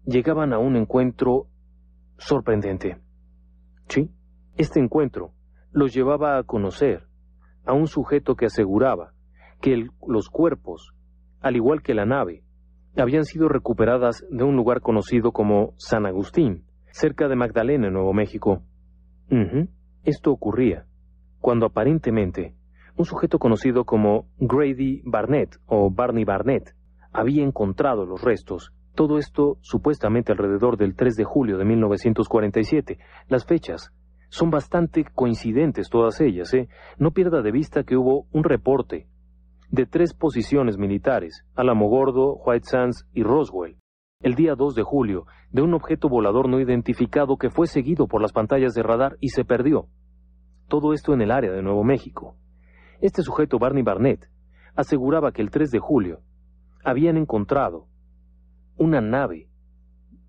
[0.04, 1.46] llegaban a un encuentro
[2.18, 2.98] sorprendente.
[3.88, 4.10] Sí,
[4.56, 5.32] este encuentro
[5.72, 7.06] los llevaba a conocer
[7.64, 9.12] a un sujeto que aseguraba
[9.60, 10.92] que los cuerpos,
[11.40, 12.44] al igual que la nave,
[12.96, 18.62] habían sido recuperadas de un lugar conocido como San Agustín, cerca de Magdalena, Nuevo México.
[20.04, 20.84] Esto ocurría
[21.40, 22.54] cuando aparentemente
[22.96, 26.74] un sujeto conocido como Grady Barnett o Barney Barnett
[27.12, 28.72] había encontrado los restos.
[28.94, 32.98] Todo esto supuestamente alrededor del 3 de julio de 1947.
[33.28, 33.92] Las fechas
[34.28, 36.52] son bastante coincidentes todas ellas.
[36.54, 36.68] ¿eh?
[36.98, 39.06] No pierda de vista que hubo un reporte
[39.70, 43.76] de tres posiciones militares, Alamogordo, White Sands y Roswell,
[44.22, 48.22] el día 2 de julio, de un objeto volador no identificado que fue seguido por
[48.22, 49.88] las pantallas de radar y se perdió.
[50.68, 52.36] Todo esto en el área de Nuevo México.
[53.00, 54.28] Este sujeto, Barney Barnett,
[54.76, 56.20] aseguraba que el 3 de julio
[56.84, 57.88] habían encontrado
[58.76, 59.48] una nave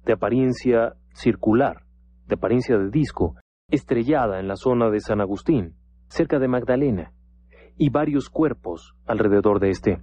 [0.06, 1.84] de apariencia circular,
[2.28, 3.36] de apariencia de disco,
[3.70, 5.76] estrellada en la zona de San Agustín,
[6.08, 7.14] cerca de Magdalena,
[7.78, 10.02] y varios cuerpos alrededor de este,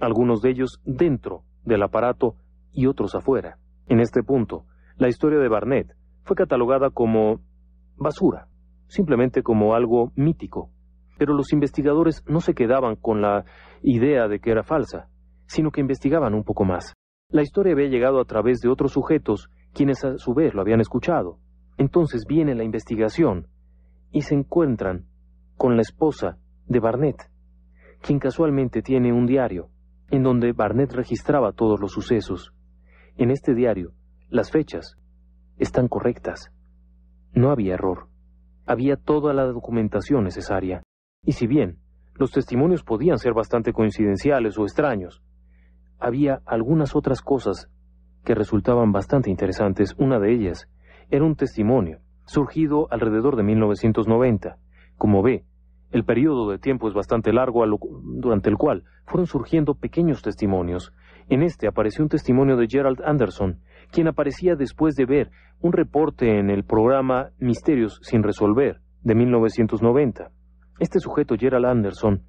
[0.00, 2.36] algunos de ellos dentro del aparato
[2.76, 3.58] y otros afuera.
[3.88, 4.66] En este punto,
[4.98, 7.40] la historia de Barnett fue catalogada como
[7.96, 8.48] basura,
[8.86, 10.70] simplemente como algo mítico.
[11.18, 13.44] Pero los investigadores no se quedaban con la
[13.82, 15.08] idea de que era falsa,
[15.46, 16.92] sino que investigaban un poco más.
[17.30, 20.80] La historia había llegado a través de otros sujetos, quienes a su vez lo habían
[20.80, 21.38] escuchado.
[21.78, 23.48] Entonces viene la investigación
[24.12, 25.06] y se encuentran
[25.56, 27.30] con la esposa de Barnett,
[28.02, 29.70] quien casualmente tiene un diario
[30.10, 32.52] en donde Barnett registraba todos los sucesos.
[33.18, 33.92] En este diario,
[34.28, 34.98] las fechas
[35.56, 36.52] están correctas.
[37.32, 38.08] No había error.
[38.66, 40.82] Había toda la documentación necesaria.
[41.22, 41.78] Y si bien
[42.14, 45.22] los testimonios podían ser bastante coincidenciales o extraños,
[45.98, 47.70] había algunas otras cosas
[48.22, 49.94] que resultaban bastante interesantes.
[49.96, 50.68] Una de ellas
[51.10, 54.58] era un testimonio surgido alrededor de 1990.
[54.98, 55.46] Como ve,
[55.90, 57.64] el periodo de tiempo es bastante largo
[58.02, 60.92] durante el cual fueron surgiendo pequeños testimonios.
[61.28, 63.60] En este apareció un testimonio de Gerald Anderson,
[63.90, 70.30] quien aparecía después de ver un reporte en el programa Misterios sin resolver de 1990.
[70.78, 72.22] Este sujeto, Gerald Anderson,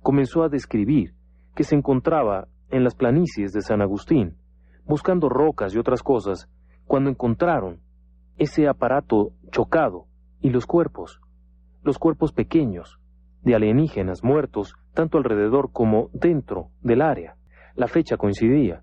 [0.00, 1.14] comenzó a describir
[1.54, 4.36] que se encontraba en las planicies de San Agustín,
[4.84, 6.50] buscando rocas y otras cosas,
[6.84, 7.80] cuando encontraron
[8.36, 10.06] ese aparato chocado
[10.40, 11.20] y los cuerpos,
[11.82, 12.98] los cuerpos pequeños,
[13.42, 17.36] de alienígenas muertos tanto alrededor como dentro del área.
[17.74, 18.82] La fecha coincidía.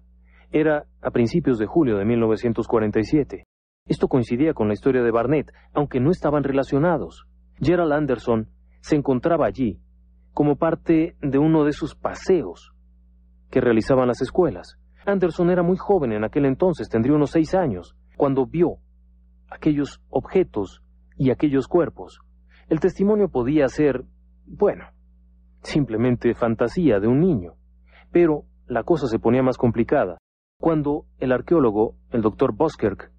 [0.52, 3.44] Era a principios de julio de 1947.
[3.86, 7.26] Esto coincidía con la historia de Barnett, aunque no estaban relacionados.
[7.60, 8.50] Gerald Anderson
[8.82, 9.80] se encontraba allí
[10.34, 12.74] como parte de uno de sus paseos
[13.50, 14.78] que realizaban las escuelas.
[15.06, 18.78] Anderson era muy joven en aquel entonces, tendría unos seis años, cuando vio
[19.50, 20.84] aquellos objetos
[21.18, 22.20] y aquellos cuerpos.
[22.70, 24.04] El testimonio podía ser,
[24.46, 24.86] bueno,
[25.64, 27.54] simplemente fantasía de un niño.
[28.12, 30.18] Pero la cosa se ponía más complicada
[30.60, 33.12] cuando el arqueólogo, el doctor Boskirk,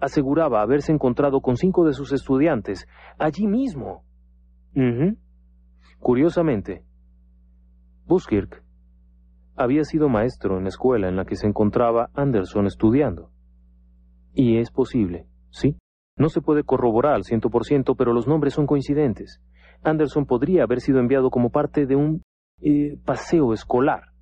[0.00, 2.86] aseguraba haberse encontrado con cinco de sus estudiantes
[3.18, 4.02] allí mismo.
[6.00, 6.84] Curiosamente,
[8.06, 8.62] Boskirk
[9.56, 13.30] había sido maestro en la escuela en la que se encontraba Anderson estudiando.
[14.34, 15.76] Y es posible, sí.
[16.18, 19.40] No se puede corroborar al ciento por ciento, pero los nombres son coincidentes.
[19.82, 22.22] Anderson podría haber sido enviado como parte de un
[22.60, 24.15] eh, paseo escolar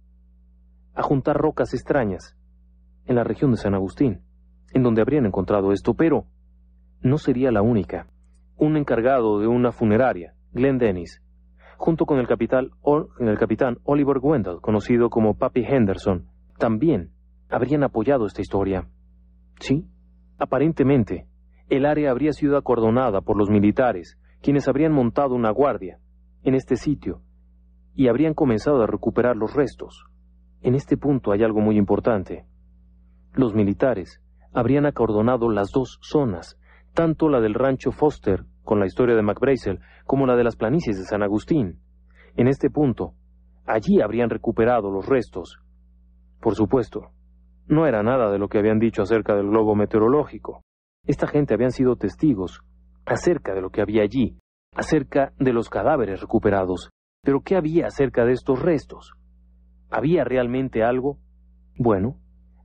[0.94, 2.36] a juntar rocas extrañas
[3.06, 4.22] en la región de San Agustín,
[4.72, 6.26] en donde habrían encontrado esto, pero
[7.00, 8.06] no sería la única.
[8.56, 11.22] Un encargado de una funeraria, Glenn Dennis,
[11.76, 16.28] junto con el, el capitán Oliver Wendell, conocido como Papi Henderson,
[16.58, 17.10] también
[17.50, 18.88] habrían apoyado esta historia.
[19.60, 19.86] Sí,
[20.38, 21.26] aparentemente,
[21.68, 25.98] el área habría sido acordonada por los militares, quienes habrían montado una guardia
[26.42, 27.22] en este sitio
[27.94, 30.04] y habrían comenzado a recuperar los restos.
[30.64, 32.46] En este punto hay algo muy importante.
[33.34, 34.22] Los militares
[34.54, 36.58] habrían acordonado las dos zonas,
[36.94, 40.96] tanto la del rancho Foster, con la historia de McBrazel, como la de las planicies
[40.96, 41.80] de San Agustín.
[42.36, 43.12] En este punto,
[43.66, 45.58] allí habrían recuperado los restos.
[46.40, 47.10] Por supuesto,
[47.66, 50.62] no era nada de lo que habían dicho acerca del globo meteorológico.
[51.06, 52.62] Esta gente habían sido testigos
[53.04, 54.38] acerca de lo que había allí,
[54.74, 56.88] acerca de los cadáveres recuperados.
[57.22, 59.12] Pero ¿qué había acerca de estos restos?
[59.94, 61.18] ¿Había realmente algo?
[61.78, 62.16] Bueno,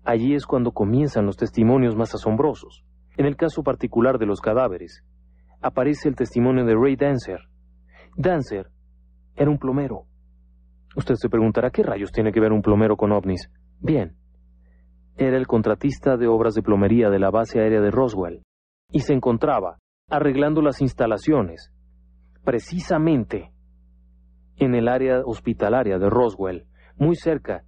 [0.03, 2.83] allí es cuando comienzan los testimonios más asombrosos.
[3.17, 5.03] En el caso particular de los cadáveres,
[5.61, 7.41] aparece el testimonio de Ray Dancer.
[8.17, 8.71] Dancer
[9.35, 10.05] era un plomero.
[10.95, 13.51] Usted se preguntará qué rayos tiene que ver un plomero con ovnis.
[13.79, 14.15] Bien,
[15.15, 18.41] era el contratista de obras de plomería de la base aérea de Roswell
[18.91, 19.77] y se encontraba
[20.09, 21.71] arreglando las instalaciones,
[22.43, 23.51] precisamente
[24.55, 26.65] en el área hospitalaria de Roswell,
[26.99, 27.63] muy cerca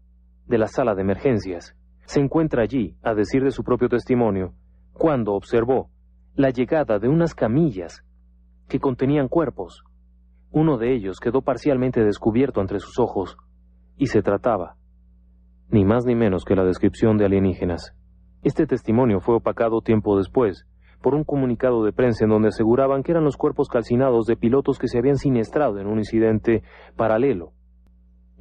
[0.46, 1.76] de la sala de emergencias.
[2.06, 4.54] Se encuentra allí, a decir de su propio testimonio,
[4.92, 5.90] cuando observó
[6.36, 8.04] la llegada de unas camillas
[8.68, 9.84] que contenían cuerpos.
[10.52, 13.38] Uno de ellos quedó parcialmente descubierto entre sus ojos,
[13.98, 14.76] y se trataba,
[15.70, 17.96] ni más ni menos que la descripción de alienígenas.
[18.44, 20.68] Este testimonio fue opacado tiempo después,
[21.02, 24.78] por un comunicado de prensa en donde aseguraban que eran los cuerpos calcinados de pilotos
[24.78, 26.64] que se habían siniestrado en un incidente
[26.98, 27.54] paralelo.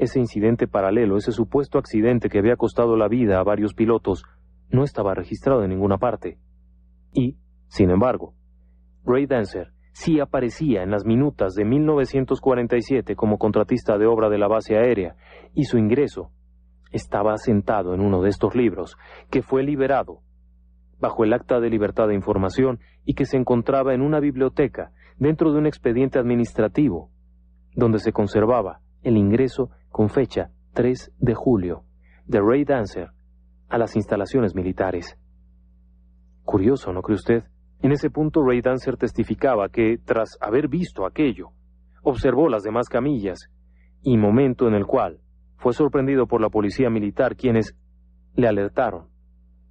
[0.01, 4.24] Ese incidente paralelo, ese supuesto accidente que había costado la vida a varios pilotos,
[4.70, 6.38] no estaba registrado en ninguna parte.
[7.12, 7.36] Y,
[7.68, 8.32] sin embargo,
[9.05, 14.48] Ray Dancer sí aparecía en las minutas de 1947 como contratista de obra de la
[14.48, 15.16] base aérea,
[15.53, 16.30] y su ingreso
[16.92, 18.96] estaba asentado en uno de estos libros,
[19.30, 20.22] que fue liberado
[20.98, 25.53] bajo el Acta de Libertad de Información y que se encontraba en una biblioteca dentro
[25.53, 27.11] de un expediente administrativo,
[27.74, 31.84] donde se conservaba el ingreso con fecha 3 de julio
[32.26, 33.11] de Ray Dancer
[33.68, 35.18] a las instalaciones militares.
[36.44, 37.44] Curioso, ¿no cree usted?
[37.82, 41.51] En ese punto Ray Dancer testificaba que, tras haber visto aquello,
[42.03, 43.51] observó las demás camillas,
[44.03, 45.20] y momento en el cual
[45.57, 47.76] fue sorprendido por la policía militar quienes
[48.34, 49.11] le alertaron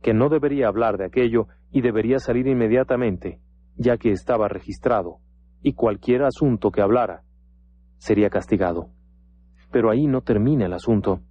[0.02, 3.40] que no debería hablar de aquello y debería salir inmediatamente,
[3.76, 5.18] ya que estaba registrado,
[5.62, 7.24] y cualquier asunto que hablara
[7.98, 8.90] sería castigado.
[9.72, 11.22] Pero ahí no termina el asunto.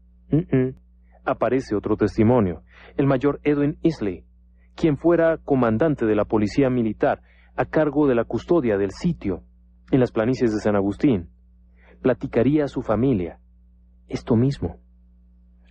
[1.24, 2.62] Aparece otro testimonio,
[2.97, 4.24] el mayor Edwin Isley,
[4.74, 7.20] quien fuera comandante de la policía militar
[7.57, 9.43] a cargo de la custodia del sitio
[9.91, 11.28] en las planicies de San Agustín.
[12.01, 13.41] Platicaría a su familia
[14.09, 14.78] esto mismo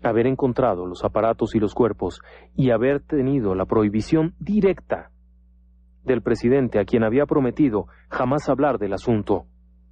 [0.03, 2.22] haber encontrado los aparatos y los cuerpos
[2.55, 5.11] y haber tenido la prohibición directa
[6.03, 9.45] del presidente a quien había prometido jamás hablar del asunto.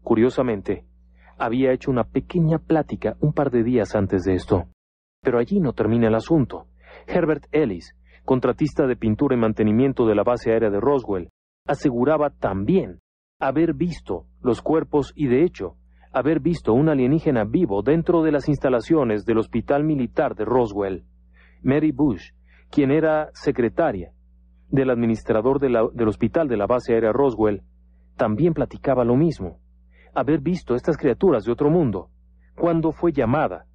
[0.03, 0.85] Curiosamente,
[1.37, 4.65] había hecho una pequeña plática un par de días antes de esto.
[5.21, 6.67] Pero allí no termina el asunto.
[7.07, 11.29] Herbert Ellis, contratista de pintura y mantenimiento de la base aérea de Roswell,
[11.67, 12.99] aseguraba también
[13.39, 15.75] haber visto los cuerpos y de hecho
[16.13, 21.03] haber visto un alienígena vivo dentro de las instalaciones del Hospital Militar de Roswell.
[21.61, 22.31] Mary Bush,
[22.69, 24.11] quien era secretaria
[24.69, 27.63] del administrador del hospital de la base aérea Roswell,
[28.15, 29.59] también platicaba lo mismo.
[30.15, 32.09] Haber visto estas criaturas de otro mundo,
[32.55, 33.65] cuando fue llamada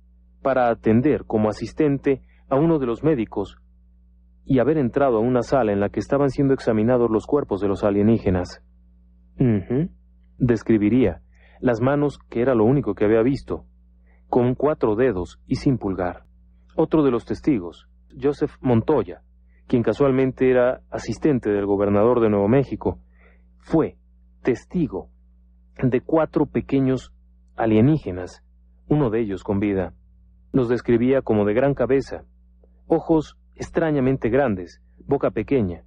[0.42, 3.58] para atender como asistente a uno de los médicos
[4.44, 7.68] y haber entrado a una sala en la que estaban siendo examinados los cuerpos de
[7.68, 8.64] los alienígenas.
[10.38, 11.20] Describiría
[11.60, 13.66] las manos, que era lo único que había visto,
[14.28, 16.24] con cuatro dedos y sin pulgar.
[16.74, 17.86] Otro de los testigos,
[18.20, 19.22] Joseph Montoya,
[19.66, 22.98] quien casualmente era asistente del gobernador de Nuevo México,
[23.58, 23.98] fue
[24.42, 25.10] testigo
[25.82, 27.12] de cuatro pequeños
[27.56, 28.42] alienígenas,
[28.88, 29.94] uno de ellos con vida.
[30.52, 32.24] Los describía como de gran cabeza,
[32.86, 35.84] ojos extrañamente grandes, boca pequeña,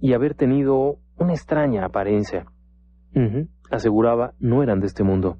[0.00, 2.46] y haber tenido una extraña apariencia.
[3.70, 5.38] aseguraba, no eran de este mundo.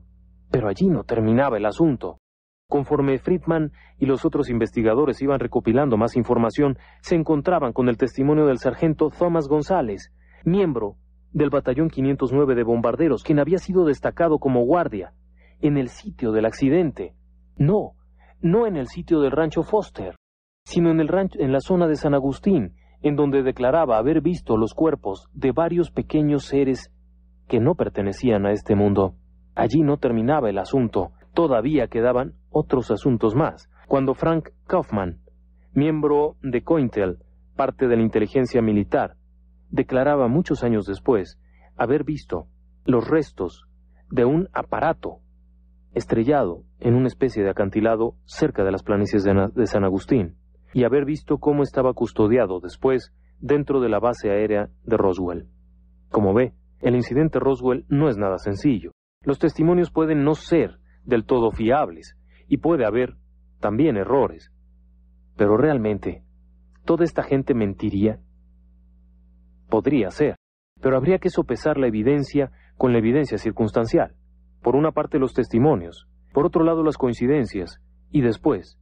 [0.50, 2.20] Pero allí no terminaba el asunto.
[2.68, 8.46] Conforme Friedman y los otros investigadores iban recopilando más información, se encontraban con el testimonio
[8.46, 10.12] del sargento Thomas González,
[10.44, 10.96] miembro
[11.34, 15.12] del batallón 509 de bombarderos, quien había sido destacado como guardia
[15.60, 17.14] en el sitio del accidente.
[17.58, 17.92] No,
[18.40, 20.14] no en el sitio del rancho Foster,
[20.64, 24.56] sino en el rancho en la zona de San Agustín, en donde declaraba haber visto
[24.56, 26.92] los cuerpos de varios pequeños seres
[27.48, 29.16] que no pertenecían a este mundo.
[29.56, 33.68] Allí no terminaba el asunto, todavía quedaban otros asuntos más.
[33.88, 35.18] Cuando Frank Kaufman,
[35.74, 37.18] miembro de Cointel,
[37.56, 39.16] parte de la inteligencia militar,
[39.74, 41.40] declaraba muchos años después
[41.76, 42.46] haber visto
[42.84, 43.66] los restos
[44.08, 45.18] de un aparato
[45.94, 50.36] estrellado en una especie de acantilado cerca de las planicies de, San Agustín
[50.72, 55.48] y haber visto cómo estaba custodiado después dentro de la base aérea de Roswell.
[56.08, 58.92] Como ve, el incidente Roswell no es nada sencillo.
[59.22, 62.16] Los testimonios pueden no ser del todo fiables
[62.46, 63.16] y puede haber
[63.58, 64.52] también errores.
[65.36, 66.22] Pero realmente,
[66.84, 68.20] ¿toda esta gente mentiría?
[69.68, 70.36] Podría ser,
[70.80, 74.14] pero habría que sopesar la evidencia con la evidencia circunstancial.
[74.62, 78.78] Por una parte los testimonios, por otro lado las coincidencias, y después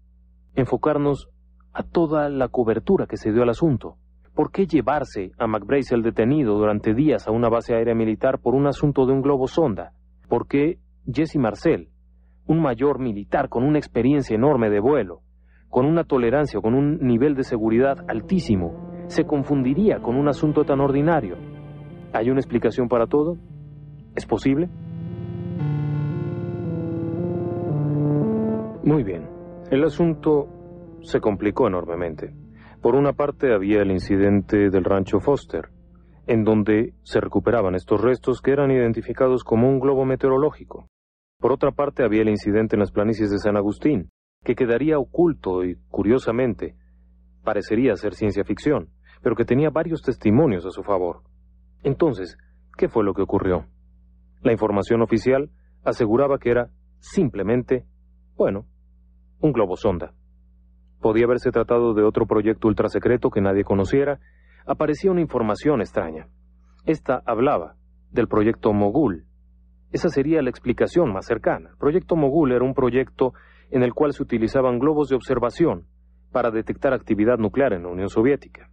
[0.54, 1.28] enfocarnos
[1.72, 3.96] a toda la cobertura que se dio al asunto.
[4.34, 5.46] ¿Por qué llevarse a
[5.94, 9.46] el detenido durante días a una base aérea militar por un asunto de un globo
[9.46, 9.92] sonda?
[10.28, 11.88] ¿Por qué Jesse Marcel,
[12.46, 15.20] un mayor militar con una experiencia enorme de vuelo,
[15.68, 20.80] con una tolerancia con un nivel de seguridad altísimo, se confundiría con un asunto tan
[20.80, 21.36] ordinario.
[22.14, 23.36] ¿Hay una explicación para todo?
[24.16, 24.70] ¿Es posible?
[28.82, 29.28] Muy bien.
[29.70, 30.48] El asunto
[31.02, 32.34] se complicó enormemente.
[32.80, 35.68] Por una parte había el incidente del rancho Foster,
[36.26, 40.88] en donde se recuperaban estos restos que eran identificados como un globo meteorológico.
[41.38, 44.08] Por otra parte había el incidente en las planicies de San Agustín,
[44.42, 46.76] que quedaría oculto y, curiosamente,
[47.44, 48.88] parecería ser ciencia ficción,
[49.22, 51.22] pero que tenía varios testimonios a su favor.
[51.82, 52.36] Entonces,
[52.76, 53.66] ¿qué fue lo que ocurrió?
[54.42, 55.50] La información oficial
[55.84, 57.86] aseguraba que era simplemente,
[58.36, 58.66] bueno,
[59.40, 60.12] un globo sonda.
[61.00, 64.20] Podía haberse tratado de otro proyecto ultrasecreto que nadie conociera.
[64.66, 66.28] Aparecía una información extraña.
[66.84, 67.74] Esta hablaba
[68.10, 69.24] del proyecto Mogul.
[69.90, 71.70] Esa sería la explicación más cercana.
[71.70, 73.34] El proyecto Mogul era un proyecto
[73.70, 75.86] en el cual se utilizaban globos de observación
[76.30, 78.71] para detectar actividad nuclear en la Unión Soviética.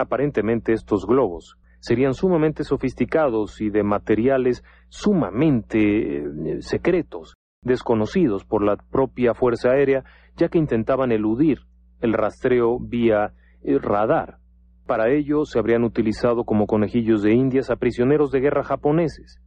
[0.00, 8.76] Aparentemente estos globos serían sumamente sofisticados y de materiales sumamente eh, secretos, desconocidos por la
[8.76, 10.04] propia Fuerza Aérea,
[10.36, 11.58] ya que intentaban eludir
[12.00, 14.38] el rastreo vía eh, radar.
[14.86, 19.38] Para ello se habrían utilizado como conejillos de indias a prisioneros de guerra japoneses,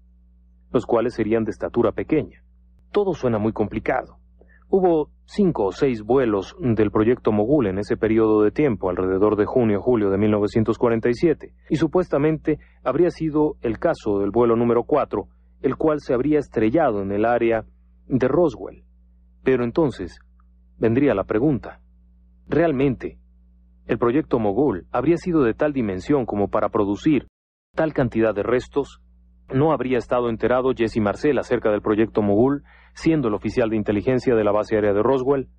[0.71, 2.43] los cuales serían de estatura pequeña.
[2.91, 4.19] Todo suena muy complicado.
[4.75, 9.45] Hubo cinco o seis vuelos del proyecto Mogul en ese periodo de tiempo, alrededor de
[9.45, 15.27] junio-julio de 1947, y supuestamente habría sido el caso del vuelo número cuatro,
[15.61, 17.65] el cual se habría estrellado en el área
[18.07, 18.83] de Roswell.
[19.43, 20.19] Pero entonces
[20.79, 21.79] vendría la pregunta,
[22.47, 23.19] ¿realmente
[23.85, 27.27] el proyecto Mogul habría sido de tal dimensión como para producir
[27.75, 29.03] tal cantidad de restos?
[29.53, 32.63] ¿No habría estado enterado Jesse Marcel acerca del proyecto Mogul
[32.93, 35.49] siendo el oficial de inteligencia de la base aérea de Roswell,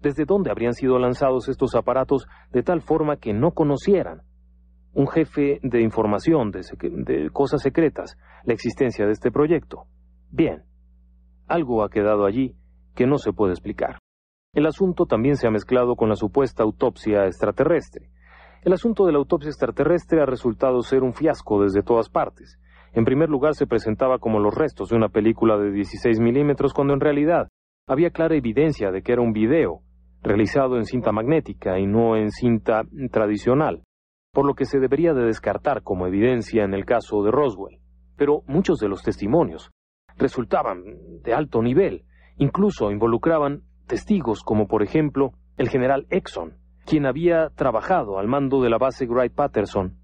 [0.00, 4.22] desde dónde habrían sido lanzados estos aparatos de tal forma que no conocieran
[4.92, 9.84] un jefe de información de, cosas secretas la existencia de este proyecto.
[10.30, 10.64] Bien,
[11.46, 12.56] algo ha quedado allí
[12.94, 13.98] que no se puede explicar.
[14.54, 18.08] El asunto también se ha mezclado con la supuesta autopsia extraterrestre.
[18.62, 22.58] El asunto de la autopsia extraterrestre ha resultado ser un fiasco desde todas partes.
[22.92, 26.94] En primer lugar, se presentaba como los restos de una película de 16 milímetros, cuando
[26.94, 27.48] en realidad
[27.86, 29.82] había clara evidencia de que era un video,
[30.22, 32.82] realizado en cinta magnética y no en cinta
[33.12, 33.84] tradicional,
[34.32, 37.78] por lo que se debería de descartar como evidencia en el caso de Roswell.
[38.16, 39.70] Pero muchos de los testimonios
[40.16, 40.82] resultaban
[41.22, 42.04] de alto nivel,
[42.38, 48.70] incluso involucraban testigos como por ejemplo el general Exxon, quien había trabajado al mando de
[48.70, 49.96] la base Wright Patterson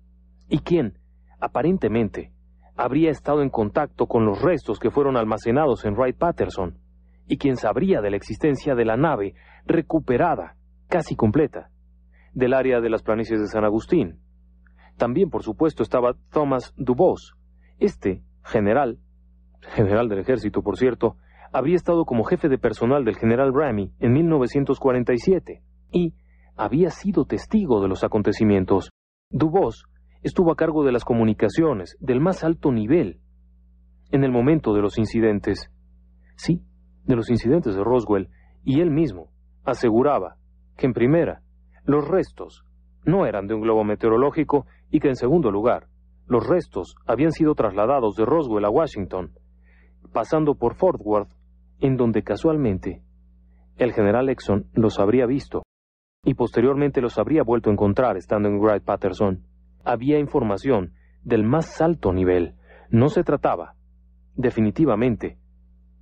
[0.49, 0.99] y quien,
[1.41, 2.33] aparentemente,
[2.77, 6.79] habría estado en contacto con los restos que fueron almacenados en Wright Patterson
[7.27, 9.35] y quien sabría de la existencia de la nave
[9.67, 10.57] recuperada,
[10.89, 11.71] casi completa,
[12.35, 14.21] del área de las planicies de San Agustín.
[14.97, 17.35] También, por supuesto, estaba Thomas Dubos.
[17.79, 18.99] Este general,
[19.61, 21.17] general del ejército, por cierto,
[21.53, 26.15] habría estado como jefe de personal del general Ramy en 1947 y
[26.57, 28.91] había sido testigo de los acontecimientos.
[29.31, 29.87] Dubos
[30.23, 33.21] estuvo a cargo de las comunicaciones del más alto nivel
[34.11, 35.71] en el momento de los incidentes.
[36.37, 36.63] Sí,
[37.05, 38.29] de los incidentes de Roswell,
[38.65, 39.31] y él mismo
[39.65, 40.37] aseguraba
[40.77, 41.43] que en primera,
[41.85, 42.65] los restos
[43.05, 45.89] no eran de un globo meteorológico y que en segundo lugar,
[46.27, 49.33] los restos habían sido trasladados de Roswell a Washington,
[50.13, 51.33] pasando por Fort Worth,
[51.81, 53.03] en donde casualmente
[53.77, 55.63] el general Exxon los habría visto
[56.25, 59.43] y posteriormente los habría vuelto a encontrar estando en Wright Patterson.
[59.85, 62.55] Había información del más alto nivel.
[62.91, 63.75] No se trataba,
[64.35, 65.39] definitivamente,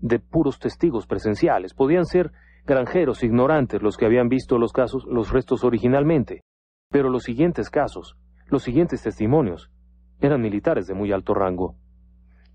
[0.00, 1.74] de puros testigos presenciales.
[1.74, 2.32] Podían ser
[2.66, 6.42] granjeros ignorantes los que habían visto los casos, los restos originalmente.
[6.90, 8.16] Pero los siguientes casos,
[8.46, 9.70] los siguientes testimonios,
[10.20, 11.76] eran militares de muy alto rango.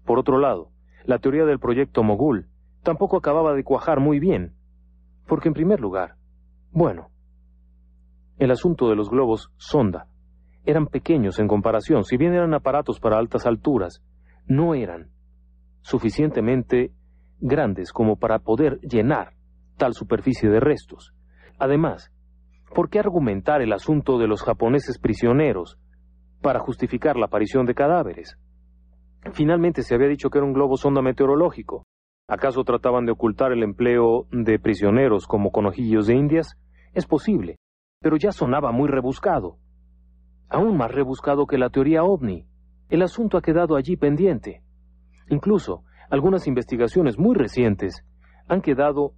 [0.06, 0.70] Por otro lado,
[1.06, 2.50] la teoría del proyecto Mogul
[2.84, 4.54] tampoco acababa de cuajar muy bien,
[5.28, 6.18] porque en primer lugar,
[6.72, 7.10] bueno,
[8.38, 10.08] el asunto de los globos sonda
[10.66, 14.04] eran pequeños en comparación, si bien eran aparatos para altas alturas,
[14.48, 15.10] no eran
[15.82, 16.92] suficientemente
[17.40, 19.34] grandes como para poder llenar
[19.78, 21.14] tal superficie de restos.
[21.60, 22.12] Además,
[22.74, 25.78] ¿por qué argumentar el asunto de los japoneses prisioneros
[26.42, 28.38] para justificar la aparición de cadáveres?
[29.34, 31.84] Finalmente se había dicho que era un globo sonda meteorológico.
[32.28, 36.58] ¿Acaso trataban de ocultar el empleo de prisioneros como conojillos de indias?
[36.94, 37.58] Es posible,
[38.02, 39.58] pero ya sonaba muy rebuscado.
[40.50, 42.46] Aún más rebuscado que la teoría ovni.
[42.90, 44.62] El asunto ha quedado allí pendiente.
[45.30, 48.06] Incluso, algunas investigaciones muy recientes
[48.48, 49.14] han quedado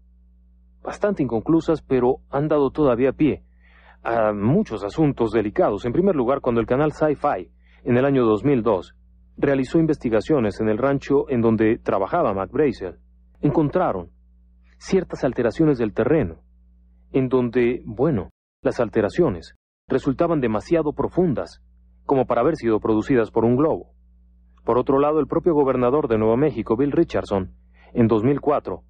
[0.81, 3.43] bastante inconclusas, pero han dado todavía pie
[4.03, 5.85] a muchos asuntos delicados.
[5.85, 7.51] En primer lugar, cuando el canal Sci-Fi,
[7.83, 8.95] en el año 2002,
[9.37, 12.51] realizó investigaciones en el rancho en donde trabajaba Mac
[13.41, 14.11] encontraron
[14.77, 16.39] ciertas alteraciones del terreno,
[17.11, 18.29] en donde, bueno,
[18.61, 19.56] las alteraciones
[19.87, 21.61] resultaban demasiado profundas
[22.05, 23.91] como para haber sido producidas por un globo.
[24.65, 27.53] Por otro lado, el propio gobernador de Nuevo México, Bill Richardson,
[27.93, 28.83] en 2004,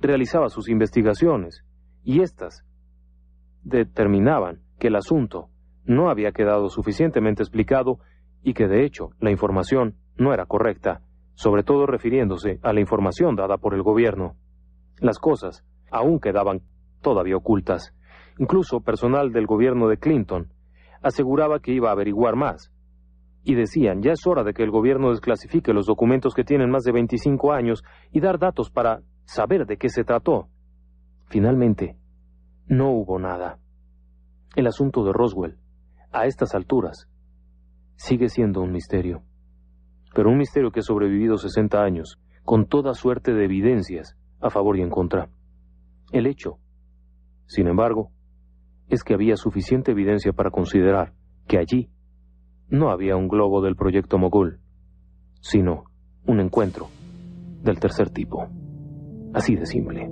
[0.00, 1.64] realizaba sus investigaciones
[2.04, 2.64] y éstas
[3.62, 5.48] determinaban que el asunto
[5.84, 7.98] no había quedado suficientemente explicado
[8.42, 11.00] y que de hecho la información no era correcta,
[11.34, 14.36] sobre todo refiriéndose a la información dada por el gobierno.
[14.98, 16.60] Las cosas aún quedaban
[17.00, 17.94] todavía ocultas.
[18.38, 20.52] Incluso personal del gobierno de Clinton
[21.02, 22.72] aseguraba que iba a averiguar más,
[23.44, 26.84] y decían, ya es hora de que el gobierno desclasifique los documentos que tienen más
[26.84, 30.48] de 25 años y dar datos para saber de qué se trató.
[31.26, 31.96] Finalmente,
[32.66, 33.58] no hubo nada.
[34.54, 35.58] El asunto de Roswell,
[36.12, 37.08] a estas alturas,
[37.96, 39.22] sigue siendo un misterio.
[40.14, 44.76] Pero un misterio que ha sobrevivido 60 años, con toda suerte de evidencias, a favor
[44.76, 45.30] y en contra.
[46.12, 46.58] El hecho,
[47.46, 48.10] sin embargo,
[48.92, 51.14] es que había suficiente evidencia para considerar
[51.48, 51.88] que allí
[52.68, 54.60] no había un globo del proyecto Mogul,
[55.40, 55.84] sino
[56.26, 56.88] un encuentro
[57.62, 58.46] del tercer tipo.
[59.32, 60.10] Así de simple.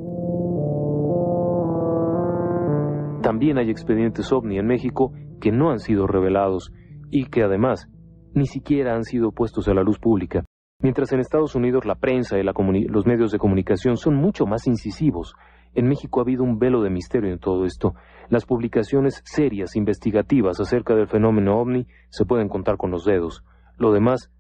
[3.22, 5.12] También hay expedientes ovni en México
[5.42, 6.72] que no han sido revelados
[7.10, 7.86] y que además
[8.32, 10.46] ni siquiera han sido puestos a la luz pública,
[10.82, 15.34] mientras en Estados Unidos la prensa y los medios de comunicación son mucho más incisivos.
[15.74, 17.94] En México ha habido un velo de misterio en todo esto.
[18.28, 23.44] Las publicaciones serias, investigativas acerca del fenómeno ovni se pueden contar con los dedos.
[23.76, 24.30] Lo demás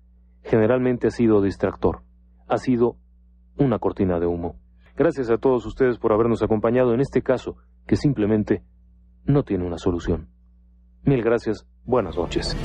[0.42, 2.02] generalmente ha sido distractor.
[2.48, 2.96] Ha sido
[3.56, 4.56] una cortina de humo.
[4.96, 7.56] Gracias a todos ustedes por habernos acompañado en este caso
[7.86, 8.62] que simplemente
[9.24, 10.28] no tiene una solución.
[11.04, 11.66] Mil gracias.
[11.84, 12.56] Buenas noches.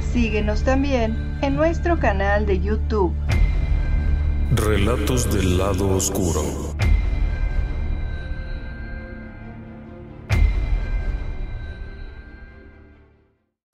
[0.00, 3.14] Síguenos también en nuestro canal de YouTube.
[4.50, 6.67] Relatos del lado oscuro.